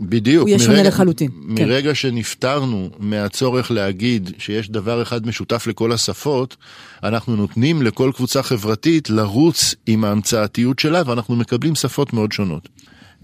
בדיוק. 0.00 0.42
הוא 0.42 0.48
יהיה 0.48 0.58
שונה 0.58 0.82
לחלוטין. 0.82 1.30
כן. 1.56 1.68
מרגע 1.68 1.88
כן. 1.88 1.94
שנפטרנו 1.94 2.90
מהצורך 2.98 3.70
להגיד 3.70 4.30
שיש 4.38 4.70
דבר 4.70 5.02
אחד 5.02 5.26
משותף 5.26 5.66
לכל 5.66 5.92
השפות, 5.92 6.56
אנחנו 7.02 7.36
נותנים 7.36 7.82
לכל 7.82 8.10
קבוצה 8.14 8.42
חברתית 8.42 9.10
לרוץ 9.10 9.74
עם 9.86 10.04
ההמצאתיות 10.04 10.78
שלה, 10.78 11.02
ואנחנו 11.06 11.36
מקבלים 11.36 11.74
שפות 11.74 12.12
מאוד 12.12 12.32
שונות. 12.32 12.68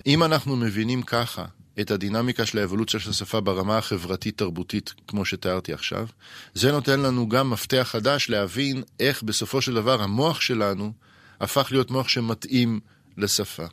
אם 0.06 0.22
אנחנו 0.22 0.56
מבינים 0.56 1.02
ככה 1.02 1.44
את 1.80 1.90
הדינמיקה 1.90 2.46
של 2.46 2.58
האבולוציה 2.58 3.00
של 3.00 3.10
השפה 3.10 3.40
ברמה 3.40 3.78
החברתית-תרבותית, 3.78 4.94
כמו 5.08 5.24
שתיארתי 5.24 5.72
עכשיו, 5.72 6.06
זה 6.54 6.72
נותן 6.72 7.00
לנו 7.00 7.28
גם 7.28 7.50
מפתח 7.50 7.88
חדש 7.90 8.30
להבין 8.30 8.82
איך 9.00 9.22
בסופו 9.22 9.62
של 9.62 9.74
דבר 9.74 10.02
המוח 10.02 10.40
שלנו 10.40 10.92
הפך 11.40 11.68
להיות 11.70 11.90
מוח 11.90 12.08
שמתאים 12.08 12.80
לשפה. 13.16 13.64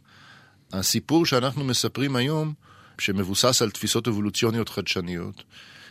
הסיפור 0.73 1.25
שאנחנו 1.25 1.63
מספרים 1.63 2.15
היום, 2.15 2.53
שמבוסס 2.99 3.61
על 3.61 3.71
תפיסות 3.71 4.07
אבולוציוניות 4.07 4.69
חדשניות, 4.69 5.43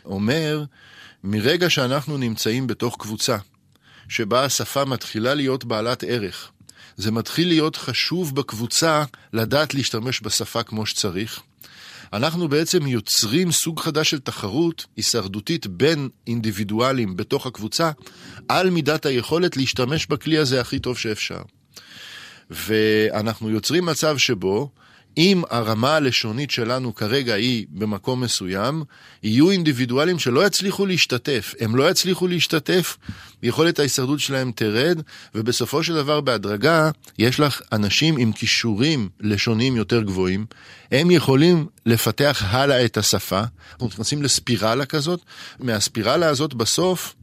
אומר, 0.05 0.63
מרגע 1.23 1.69
שאנחנו 1.69 2.17
נמצאים 2.17 2.67
בתוך 2.67 2.95
קבוצה, 2.99 3.37
שבה 4.09 4.43
השפה 4.43 4.85
מתחילה 4.85 5.33
להיות 5.33 5.65
בעלת 5.65 6.03
ערך, 6.03 6.51
זה 6.99 7.11
מתחיל 7.11 7.47
להיות 7.47 7.75
חשוב 7.75 8.35
בקבוצה 8.35 9.03
לדעת 9.33 9.73
להשתמש 9.73 10.21
בשפה 10.23 10.63
כמו 10.63 10.85
שצריך. 10.85 11.41
אנחנו 12.13 12.47
בעצם 12.47 12.87
יוצרים 12.87 13.51
סוג 13.51 13.79
חדש 13.79 14.09
של 14.09 14.19
תחרות 14.19 14.85
הישרדותית 14.97 15.67
בין 15.67 16.09
אינדיבידואלים 16.27 17.15
בתוך 17.15 17.45
הקבוצה 17.45 17.91
על 18.47 18.69
מידת 18.69 19.05
היכולת 19.05 19.57
להשתמש 19.57 20.07
בכלי 20.07 20.37
הזה 20.37 20.61
הכי 20.61 20.79
טוב 20.79 20.97
שאפשר. 20.97 21.41
ואנחנו 22.49 23.49
יוצרים 23.49 23.85
מצב 23.85 24.17
שבו 24.17 24.71
אם 25.19 25.41
הרמה 25.49 25.95
הלשונית 25.95 26.51
שלנו 26.51 26.95
כרגע 26.95 27.33
היא 27.33 27.65
במקום 27.69 28.21
מסוים, 28.21 28.83
יהיו 29.23 29.51
אינדיבידואלים 29.51 30.19
שלא 30.19 30.45
יצליחו 30.45 30.85
להשתתף. 30.85 31.55
הם 31.59 31.75
לא 31.75 31.89
יצליחו 31.89 32.27
להשתתף, 32.27 32.97
יכולת 33.43 33.79
ההישרדות 33.79 34.19
שלהם 34.19 34.51
תרד, 34.55 35.01
ובסופו 35.35 35.83
של 35.83 35.95
דבר 35.95 36.21
בהדרגה 36.21 36.91
יש 37.17 37.39
לך 37.39 37.61
אנשים 37.71 38.17
עם 38.17 38.31
כישורים 38.31 39.09
לשוניים 39.19 39.75
יותר 39.75 40.01
גבוהים, 40.01 40.45
הם 40.91 41.11
יכולים 41.11 41.65
לפתח 41.85 42.43
הלאה 42.47 42.85
את 42.85 42.97
השפה. 42.97 43.41
אנחנו 43.71 43.87
נכנסים 43.87 44.23
לספירלה 44.23 44.85
כזאת, 44.85 45.21
מהספירלה 45.59 46.27
הזאת 46.27 46.53
בסוף 46.53 47.15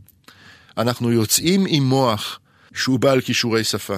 אנחנו 0.78 1.12
יוצאים 1.12 1.64
עם 1.68 1.82
מוח 1.82 2.40
שהוא 2.74 2.98
בעל 2.98 3.20
כישורי 3.20 3.64
שפה. 3.64 3.96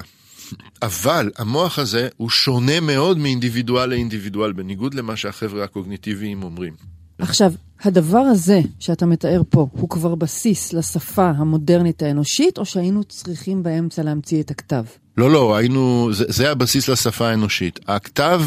אבל 0.81 1.31
המוח 1.37 1.79
הזה 1.79 2.07
הוא 2.17 2.29
שונה 2.29 2.79
מאוד 2.79 3.17
מאינדיבידואל 3.17 3.89
לאינדיבידואל, 3.89 4.51
בניגוד 4.51 4.93
למה 4.93 5.15
שהחבר'ה 5.15 5.63
הקוגניטיביים 5.63 6.43
אומרים. 6.43 6.73
עכשיו, 7.19 7.53
הדבר 7.83 8.19
הזה 8.19 8.61
שאתה 8.79 9.05
מתאר 9.05 9.41
פה, 9.49 9.67
הוא 9.71 9.89
כבר 9.89 10.15
בסיס 10.15 10.73
לשפה 10.73 11.29
המודרנית 11.29 12.03
האנושית, 12.03 12.57
או 12.57 12.65
שהיינו 12.65 13.03
צריכים 13.03 13.63
באמצע 13.63 14.03
להמציא 14.03 14.41
את 14.41 14.51
הכתב? 14.51 14.83
לא, 15.17 15.31
לא, 15.31 15.55
היינו, 15.55 16.09
זה, 16.13 16.25
זה 16.27 16.51
הבסיס 16.51 16.89
לשפה 16.89 17.27
האנושית. 17.27 17.79
הכתב 17.87 18.41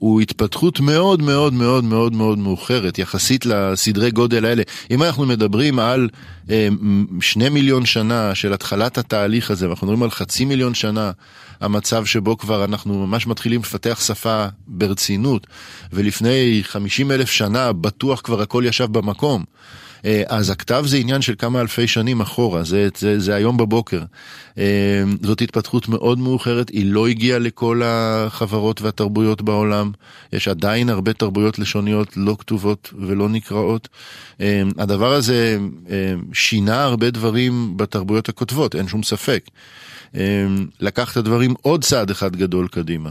הוא 0.00 0.20
התפתחות 0.20 0.80
מאוד 0.80 1.22
מאוד 1.22 1.52
מאוד 1.52 1.84
מאוד 1.84 2.14
מאוד 2.14 2.38
מאוחרת 2.38 2.98
יחסית 2.98 3.46
לסדרי 3.46 4.10
גודל 4.10 4.44
האלה. 4.44 4.62
אם 4.90 5.02
אנחנו 5.02 5.26
מדברים 5.26 5.78
על 5.78 6.08
אה, 6.50 6.68
שני 7.20 7.48
מיליון 7.48 7.86
שנה 7.86 8.34
של 8.34 8.52
התחלת 8.52 8.98
התהליך 8.98 9.50
הזה, 9.50 9.68
ואנחנו 9.68 9.86
מדברים 9.86 10.02
על 10.02 10.10
חצי 10.10 10.44
מיליון 10.44 10.74
שנה, 10.74 11.10
המצב 11.60 12.04
שבו 12.04 12.38
כבר 12.38 12.64
אנחנו 12.64 13.06
ממש 13.06 13.26
מתחילים 13.26 13.60
לפתח 13.60 14.00
שפה 14.06 14.46
ברצינות, 14.66 15.46
ולפני 15.92 16.60
חמישים 16.62 17.10
אלף 17.10 17.30
שנה 17.30 17.72
בטוח 17.72 18.20
כבר 18.20 18.42
הכל 18.42 18.64
ישב 18.66 18.92
במקום. 18.92 19.44
אה, 20.04 20.22
אז 20.26 20.50
הכתב 20.50 20.84
זה 20.86 20.96
עניין 20.96 21.22
של 21.22 21.34
כמה 21.38 21.60
אלפי 21.60 21.86
שנים 21.86 22.20
אחורה, 22.20 22.64
זה, 22.64 22.88
זה, 22.96 23.20
זה 23.20 23.34
היום 23.34 23.56
בבוקר. 23.56 24.02
אה, 24.58 25.02
זאת 25.22 25.40
התפתחות 25.40 25.88
מאוד 25.88 26.18
מאוחרת, 26.18 26.68
היא 26.68 26.92
לא 26.92 27.08
הגיעה 27.08 27.38
לכל 27.38 27.82
החברות 27.84 28.82
והתרבויות 28.82 29.42
בעולם. 29.42 29.89
יש 30.32 30.48
עדיין 30.48 30.88
הרבה 30.88 31.12
תרבויות 31.12 31.58
לשוניות 31.58 32.16
לא 32.16 32.36
כתובות 32.38 32.92
ולא 32.98 33.28
נקראות. 33.28 33.88
אה, 34.40 34.62
הדבר 34.78 35.12
הזה 35.12 35.58
שינה 36.32 36.82
הרבה 36.82 37.10
דברים 37.10 37.76
בתרבויות 37.76 38.28
הכותבות, 38.28 38.74
אין 38.74 38.88
שום 38.88 39.02
ספק. 39.02 39.44
לקח 40.80 41.12
את 41.12 41.16
הדברים 41.16 41.54
עוד 41.62 41.84
צעד 41.84 42.10
אחד 42.10 42.36
גדול 42.36 42.68
קדימה. 42.68 43.10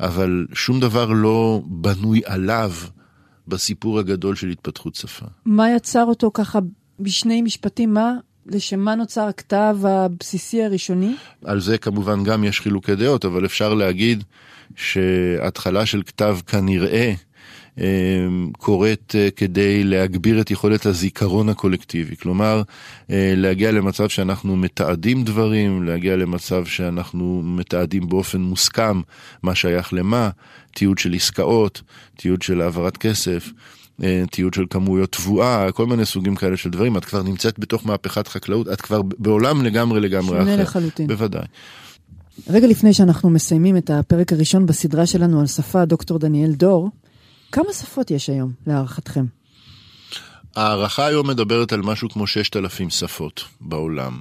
אבל 0.00 0.46
שום 0.54 0.80
דבר 0.80 1.06
לא 1.12 1.62
בנוי 1.66 2.20
עליו 2.24 2.72
בסיפור 3.48 3.98
הגדול 3.98 4.34
של 4.34 4.48
התפתחות 4.48 4.94
שפה. 4.94 5.26
מה 5.44 5.70
יצר 5.70 6.04
אותו 6.04 6.30
ככה 6.34 6.58
בשני 7.00 7.42
משפטים? 7.42 7.94
מה, 7.94 8.12
לשם 8.46 8.80
מה 8.80 8.94
נוצר 8.94 9.22
הכתב 9.22 9.76
הבסיסי 9.82 10.64
הראשוני? 10.64 11.14
על 11.44 11.60
זה 11.60 11.78
כמובן 11.78 12.24
גם 12.24 12.44
יש 12.44 12.60
חילוקי 12.60 12.94
דעות, 12.96 13.24
אבל 13.24 13.44
אפשר 13.44 13.74
להגיד 13.74 14.24
שהתחלה 14.76 15.86
של 15.86 16.02
כתב 16.02 16.38
כנראה 16.46 17.14
אמ, 17.78 18.50
קורית 18.58 19.14
אה, 19.14 19.28
כדי 19.36 19.84
להגביר 19.84 20.40
את 20.40 20.50
יכולת 20.50 20.86
הזיכרון 20.86 21.48
הקולקטיבי. 21.48 22.16
כלומר, 22.16 22.62
אה, 23.10 23.32
להגיע 23.36 23.72
למצב 23.72 24.08
שאנחנו 24.08 24.56
מתעדים 24.56 25.24
דברים, 25.24 25.82
להגיע 25.82 26.16
למצב 26.16 26.64
שאנחנו 26.64 27.42
מתעדים 27.44 28.08
באופן 28.08 28.40
מוסכם 28.40 29.00
מה 29.42 29.54
שייך 29.54 29.92
למה, 29.92 30.30
תיעוד 30.74 30.98
של 30.98 31.14
עסקאות, 31.14 31.82
תיעוד 32.16 32.42
של 32.42 32.60
העברת 32.60 32.96
כסף. 32.96 33.50
אה, 34.02 34.22
תיעוד 34.30 34.54
של 34.54 34.64
כמויות 34.70 35.12
תבואה, 35.12 35.72
כל 35.72 35.86
מיני 35.86 36.06
סוגים 36.06 36.36
כאלה 36.36 36.56
של 36.56 36.70
דברים, 36.70 36.96
את 36.96 37.04
כבר 37.04 37.22
נמצאת 37.22 37.58
בתוך 37.58 37.86
מהפכת 37.86 38.28
חקלאות, 38.28 38.68
את 38.68 38.80
כבר 38.80 39.02
בעולם 39.02 39.62
לגמרי 39.62 40.00
לגמרי 40.00 40.38
אחר. 40.38 40.44
שונה 40.44 40.62
לחלוטין. 40.62 41.06
בוודאי. 41.06 41.44
רגע 42.48 42.66
לפני 42.66 42.94
שאנחנו 42.94 43.30
מסיימים 43.30 43.76
את 43.76 43.90
הפרק 43.90 44.32
הראשון 44.32 44.66
בסדרה 44.66 45.06
שלנו 45.06 45.40
על 45.40 45.46
שפה, 45.46 45.84
דוקטור 45.84 46.18
דניאל 46.18 46.52
דור, 46.52 46.90
כמה 47.52 47.72
שפות 47.72 48.10
יש 48.10 48.30
היום, 48.30 48.52
להערכתכם? 48.66 49.24
ההערכה 50.56 51.06
היום 51.06 51.28
מדברת 51.28 51.72
על 51.72 51.82
משהו 51.82 52.08
כמו 52.08 52.26
6,000 52.26 52.90
שפות 52.90 53.44
בעולם. 53.60 54.20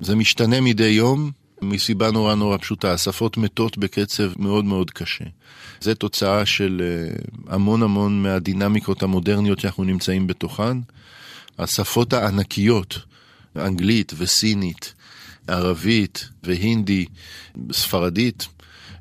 זה 0.00 0.16
משתנה 0.16 0.60
מדי 0.60 0.88
יום, 0.88 1.30
מסיבה 1.62 2.10
נורא 2.10 2.34
נורא 2.34 2.56
פשוטה, 2.56 2.92
השפות 2.92 3.36
מתות 3.36 3.78
בקצב 3.78 4.30
מאוד 4.38 4.64
מאוד 4.64 4.90
קשה. 4.90 5.24
זה 5.80 5.94
תוצאה 5.94 6.46
של 6.46 6.82
אה, 6.84 7.16
המון 7.54 7.82
המון 7.82 8.22
מהדינמיקות 8.22 9.02
המודרניות 9.02 9.60
שאנחנו 9.60 9.84
נמצאים 9.84 10.26
בתוכן. 10.26 10.78
השפות 11.58 12.12
הענקיות, 12.12 12.98
אנגלית 13.56 14.12
וסינית, 14.18 14.94
ערבית 15.48 16.28
והינדי, 16.42 17.04
ספרדית, 17.72 18.48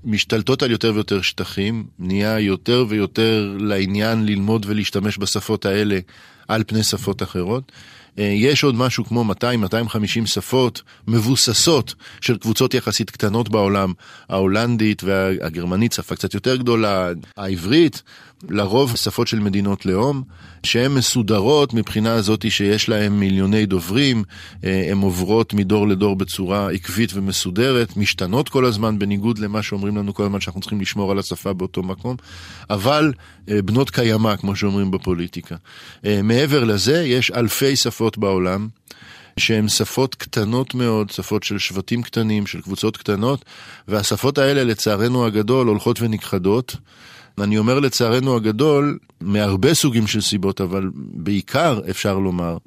משתלטות 0.04 0.64
על 0.64 0.72
יותר 0.72 0.92
ויותר 0.94 1.22
שטחים, 1.22 1.86
נהיה 2.00 2.40
יותר 2.40 2.86
ויותר 2.90 3.58
לעניין 3.60 4.26
ללמוד 4.26 4.66
ולהשתמש 4.70 5.18
בשפות 5.18 5.66
האלה 5.66 6.00
על 6.48 6.64
פני 6.68 6.84
שפות 6.84 7.24
אחרות. 7.24 7.72
אה, 8.20 8.24
יש 8.24 8.64
עוד 8.64 8.76
משהו 8.76 9.06
כמו 9.06 9.26
200-250 9.34 10.26
שפות 10.26 10.82
מבוססות 11.08 11.96
של 12.22 12.38
קבוצות 12.38 12.74
יחסית 12.74 13.10
קטנות 13.10 13.50
בעולם, 13.50 13.94
ההולנדית 14.30 15.04
והגרמנית, 15.04 15.94
שפה 15.94 16.16
קצת 16.16 16.34
יותר 16.34 16.56
גדולה, 16.56 17.10
העברית, 17.38 18.04
לרוב 18.50 18.96
שפות 18.96 19.28
של 19.28 19.40
מדינות 19.40 19.86
לאום, 19.86 20.24
שהן 20.64 20.92
מסודרות 20.92 21.74
מבחינה 21.74 22.14
הזאת 22.14 22.52
שיש 22.52 22.90
להן 22.90 23.12
מיליוני 23.12 23.66
דוברים, 23.66 24.24
אה, 24.64 24.88
הן 24.92 24.98
עוברות 24.98 25.54
מדור 25.54 25.88
לדור 25.88 26.16
בצורה 26.16 26.72
עקבית 26.72 27.12
ומסודרת, 27.14 27.98
משתנות 27.98 28.50
כל 28.50 28.66
הזמן, 28.66 29.00
בניגוד 29.00 29.40
למה 29.40 29.64
שאומרים 29.64 29.98
לנו 29.98 30.14
כל 30.14 30.24
הזמן 30.24 30.42
שאנחנו 30.42 30.62
צריכים 30.62 30.82
לשמור 30.82 31.12
על 31.12 31.20
השפה 31.20 31.54
באותו 31.54 31.84
מקום, 31.84 32.16
אבל 32.70 33.14
אה, 33.50 33.62
בנות 33.62 33.90
קיימא, 33.90 34.36
כמו 34.36 34.56
שאומרים 34.56 34.92
בפוליטיקה. 34.92 35.56
אה, 36.06 36.22
מעבר 36.24 36.64
לזה, 36.64 37.04
יש 37.04 37.32
אלפי 37.32 37.76
שפות 37.76 38.18
בעולם. 38.18 38.68
שהן 39.40 39.68
שפות 39.68 40.16
קטנות 40.16 40.76
מאוד, 40.76 41.10
שפות 41.10 41.44
של 41.44 41.60
שבטים 41.60 42.02
קטנים, 42.02 42.48
של 42.48 42.62
קבוצות 42.62 42.98
קטנות, 42.98 43.46
והשפות 43.88 44.38
האלה 44.38 44.64
לצערנו 44.64 45.26
הגדול 45.26 45.68
הולכות 45.68 46.02
ונכחדות. 46.02 46.76
אני 47.42 47.58
אומר 47.58 47.80
לצערנו 47.80 48.36
הגדול, 48.36 48.98
מהרבה 49.22 49.74
סוגים 49.74 50.08
של 50.08 50.22
סיבות, 50.22 50.62
אבל 50.62 50.90
בעיקר 50.94 51.80
אפשר 51.90 52.20
לומר, 52.20 52.58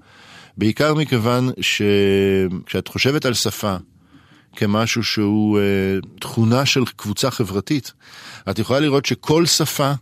בעיקר 0.56 0.94
מכיוון 0.94 1.50
שכשאת 1.60 2.88
חושבת 2.88 3.24
על 3.24 3.34
שפה 3.34 3.76
כמשהו 4.56 5.02
שהוא 5.02 5.58
אה, 5.58 5.62
תכונה 6.20 6.66
של 6.66 6.84
קבוצה 6.96 7.30
חברתית, 7.30 7.92
את 8.50 8.58
יכולה 8.58 8.80
לראות 8.80 9.06
שכל 9.06 9.46
שפה 9.46 9.92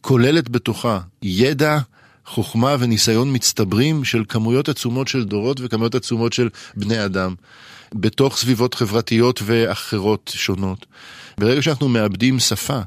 כוללת 0.00 0.48
בתוכה 0.48 1.00
ידע, 1.22 1.78
חוכמה 2.26 2.76
וניסיון 2.78 3.34
מצטברים 3.34 4.04
של 4.04 4.24
כמויות 4.28 4.68
עצומות 4.68 5.08
של 5.08 5.24
דורות 5.24 5.60
וכמויות 5.60 5.94
עצומות 5.94 6.32
של 6.32 6.48
בני 6.76 7.04
אדם, 7.04 7.34
בתוך 7.94 8.36
סביבות 8.36 8.74
חברתיות 8.74 9.42
ואחרות 9.44 10.32
שונות. 10.34 10.86
ברגע 11.38 11.62
שאנחנו 11.62 11.88
מאבדים 11.88 12.38
שפה, 12.38 12.80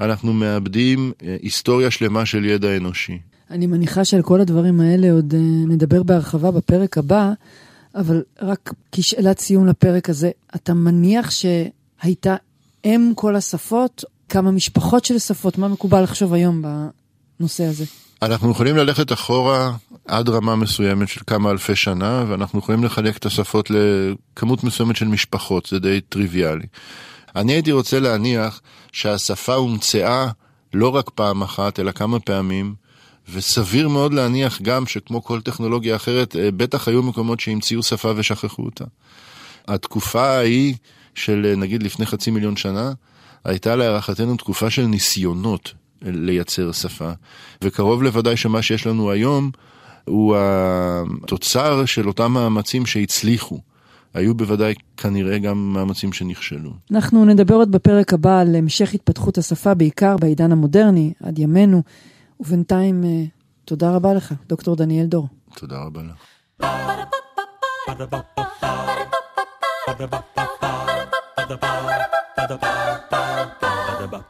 אנחנו 0.00 0.32
מאבדים 0.32 1.12
אה, 1.22 1.36
היסטוריה 1.42 1.90
שלמה 1.90 2.26
של 2.26 2.44
ידע 2.44 2.76
אנושי. 2.76 3.18
אני 3.50 3.66
מניחה 3.66 4.04
שעל 4.04 4.22
כל 4.22 4.40
הדברים 4.40 4.80
האלה 4.80 5.12
עוד 5.12 5.34
אה, 5.34 5.40
נדבר 5.68 6.02
בהרחבה 6.02 6.50
בפרק 6.50 6.98
הבא, 6.98 7.32
אבל 7.94 8.22
רק 8.42 8.72
כשאלת 8.92 9.38
סיום 9.38 9.66
לפרק 9.66 10.10
הזה, 10.10 10.30
אתה 10.54 10.74
מניח 10.74 11.30
שהייתה 11.30 12.36
אם 12.84 13.12
כל 13.14 13.36
השפות, 13.36 14.04
כמה 14.28 14.50
משפחות 14.50 15.04
של 15.04 15.18
שפות, 15.18 15.58
מה 15.58 15.68
מקובל 15.68 16.02
לחשוב 16.02 16.32
היום 16.32 16.62
בנושא 17.40 17.64
הזה? 17.64 17.84
אנחנו 18.22 18.50
יכולים 18.50 18.76
ללכת 18.76 19.12
אחורה 19.12 19.72
עד 20.08 20.28
רמה 20.28 20.56
מסוימת 20.56 21.08
של 21.08 21.20
כמה 21.26 21.50
אלפי 21.50 21.76
שנה, 21.76 22.24
ואנחנו 22.28 22.58
יכולים 22.58 22.84
לחלק 22.84 23.16
את 23.16 23.26
השפות 23.26 23.70
לכמות 23.70 24.64
מסוימת 24.64 24.96
של 24.96 25.08
משפחות, 25.08 25.66
זה 25.66 25.78
די 25.78 26.00
טריוויאלי. 26.00 26.66
אני 27.36 27.52
הייתי 27.52 27.72
רוצה 27.72 28.00
להניח 28.00 28.60
שהשפה 28.92 29.54
הומצאה 29.54 30.28
לא 30.74 30.88
רק 30.88 31.10
פעם 31.10 31.42
אחת, 31.42 31.80
אלא 31.80 31.92
כמה 31.92 32.20
פעמים, 32.20 32.74
וסביר 33.32 33.88
מאוד 33.88 34.14
להניח 34.14 34.62
גם 34.62 34.86
שכמו 34.86 35.24
כל 35.24 35.40
טכנולוגיה 35.40 35.96
אחרת, 35.96 36.36
אה, 36.36 36.50
בטח 36.50 36.88
היו 36.88 37.02
מקומות 37.02 37.40
שהמציאו 37.40 37.82
שפה 37.82 38.12
ושכחו 38.16 38.62
אותה. 38.62 38.84
התקופה 39.68 40.26
ההיא 40.26 40.74
של 41.14 41.46
אה, 41.50 41.56
נגיד 41.56 41.82
לפני 41.82 42.06
חצי 42.06 42.30
מיליון 42.30 42.56
שנה, 42.56 42.92
הייתה 43.44 43.76
להערכתנו 43.76 44.36
תקופה 44.36 44.70
של 44.70 44.86
ניסיונות 44.86 45.72
לייצר 46.02 46.72
שפה, 46.72 47.10
וקרוב 47.62 48.02
לוודאי 48.02 48.36
שמה 48.36 48.62
שיש 48.62 48.86
לנו 48.86 49.10
היום 49.10 49.50
הוא 50.04 50.36
התוצר 50.38 51.84
של 51.84 52.08
אותם 52.08 52.32
מאמצים 52.32 52.86
שהצליחו. 52.86 53.60
היו 54.14 54.34
בוודאי 54.34 54.74
כנראה 54.96 55.38
גם 55.38 55.72
מאמצים 55.72 56.12
שנכשלו. 56.12 56.70
אנחנו 56.90 57.24
נדבר 57.24 57.54
עוד 57.54 57.70
בפרק 57.70 58.12
הבא 58.12 58.40
על 58.40 58.56
המשך 58.56 58.94
התפתחות 58.94 59.38
השפה, 59.38 59.74
בעיקר 59.74 60.16
בעידן 60.16 60.52
המודרני, 60.52 61.12
עד 61.22 61.38
ימינו, 61.38 61.82
ובינתיים 62.40 63.04
אה, 63.04 63.24
תודה 63.64 63.90
רבה 63.90 64.14
לך, 64.14 64.34
דוקטור 64.46 64.76
דניאל 64.76 65.06
דור. 65.06 65.28
תודה 65.54 65.76
רבה 65.78 66.00
לך. 66.02 66.34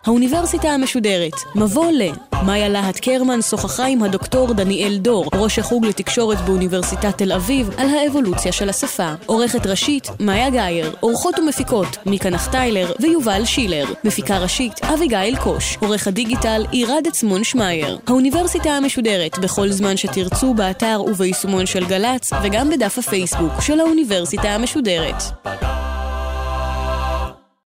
האוניברסיטה 0.06 0.68
המשודרת, 0.68 1.32
מבוא 1.54 1.90
ל... 1.90 2.02
מאיה 2.46 2.68
להט 2.68 2.98
קרמן 2.98 3.42
שוחחה 3.42 3.86
עם 3.86 4.02
הדוקטור 4.02 4.52
דניאל 4.52 4.96
דור, 4.96 5.30
ראש 5.34 5.58
החוג 5.58 5.86
לתקשורת 5.86 6.40
באוניברסיטת 6.40 7.18
תל 7.18 7.32
אביב, 7.32 7.70
על 7.76 7.86
האבולוציה 7.88 8.52
של 8.52 8.68
השפה. 8.68 9.12
עורכת 9.26 9.66
ראשית, 9.66 10.08
מאיה 10.20 10.50
גאייר. 10.50 10.94
עורכות 11.00 11.38
ומפיקות, 11.38 11.96
מיקה 12.06 12.30
נחטיילר 12.30 12.92
ויובל 13.00 13.44
שילר. 13.44 13.84
מפיקה 14.04 14.38
ראשית, 14.38 14.84
אביגיל 14.84 15.36
קוש. 15.36 15.78
עורך 15.80 16.06
הדיגיטל, 16.06 16.66
עירד 16.70 17.02
עצמון 17.08 17.44
שמייר. 17.44 17.98
האוניברסיטה 18.06 18.70
המשודרת, 18.70 19.38
בכל 19.38 19.68
זמן 19.68 19.96
שתרצו, 19.96 20.54
באתר 20.54 21.02
וביישומון 21.06 21.66
של 21.66 21.86
גל"צ, 21.86 22.30
וגם 22.42 22.70
בדף 22.70 22.98
הפייסבוק 22.98 23.60
של 23.60 23.80
האוניברסיטה 23.80 24.48
המשודרת. 24.48 25.22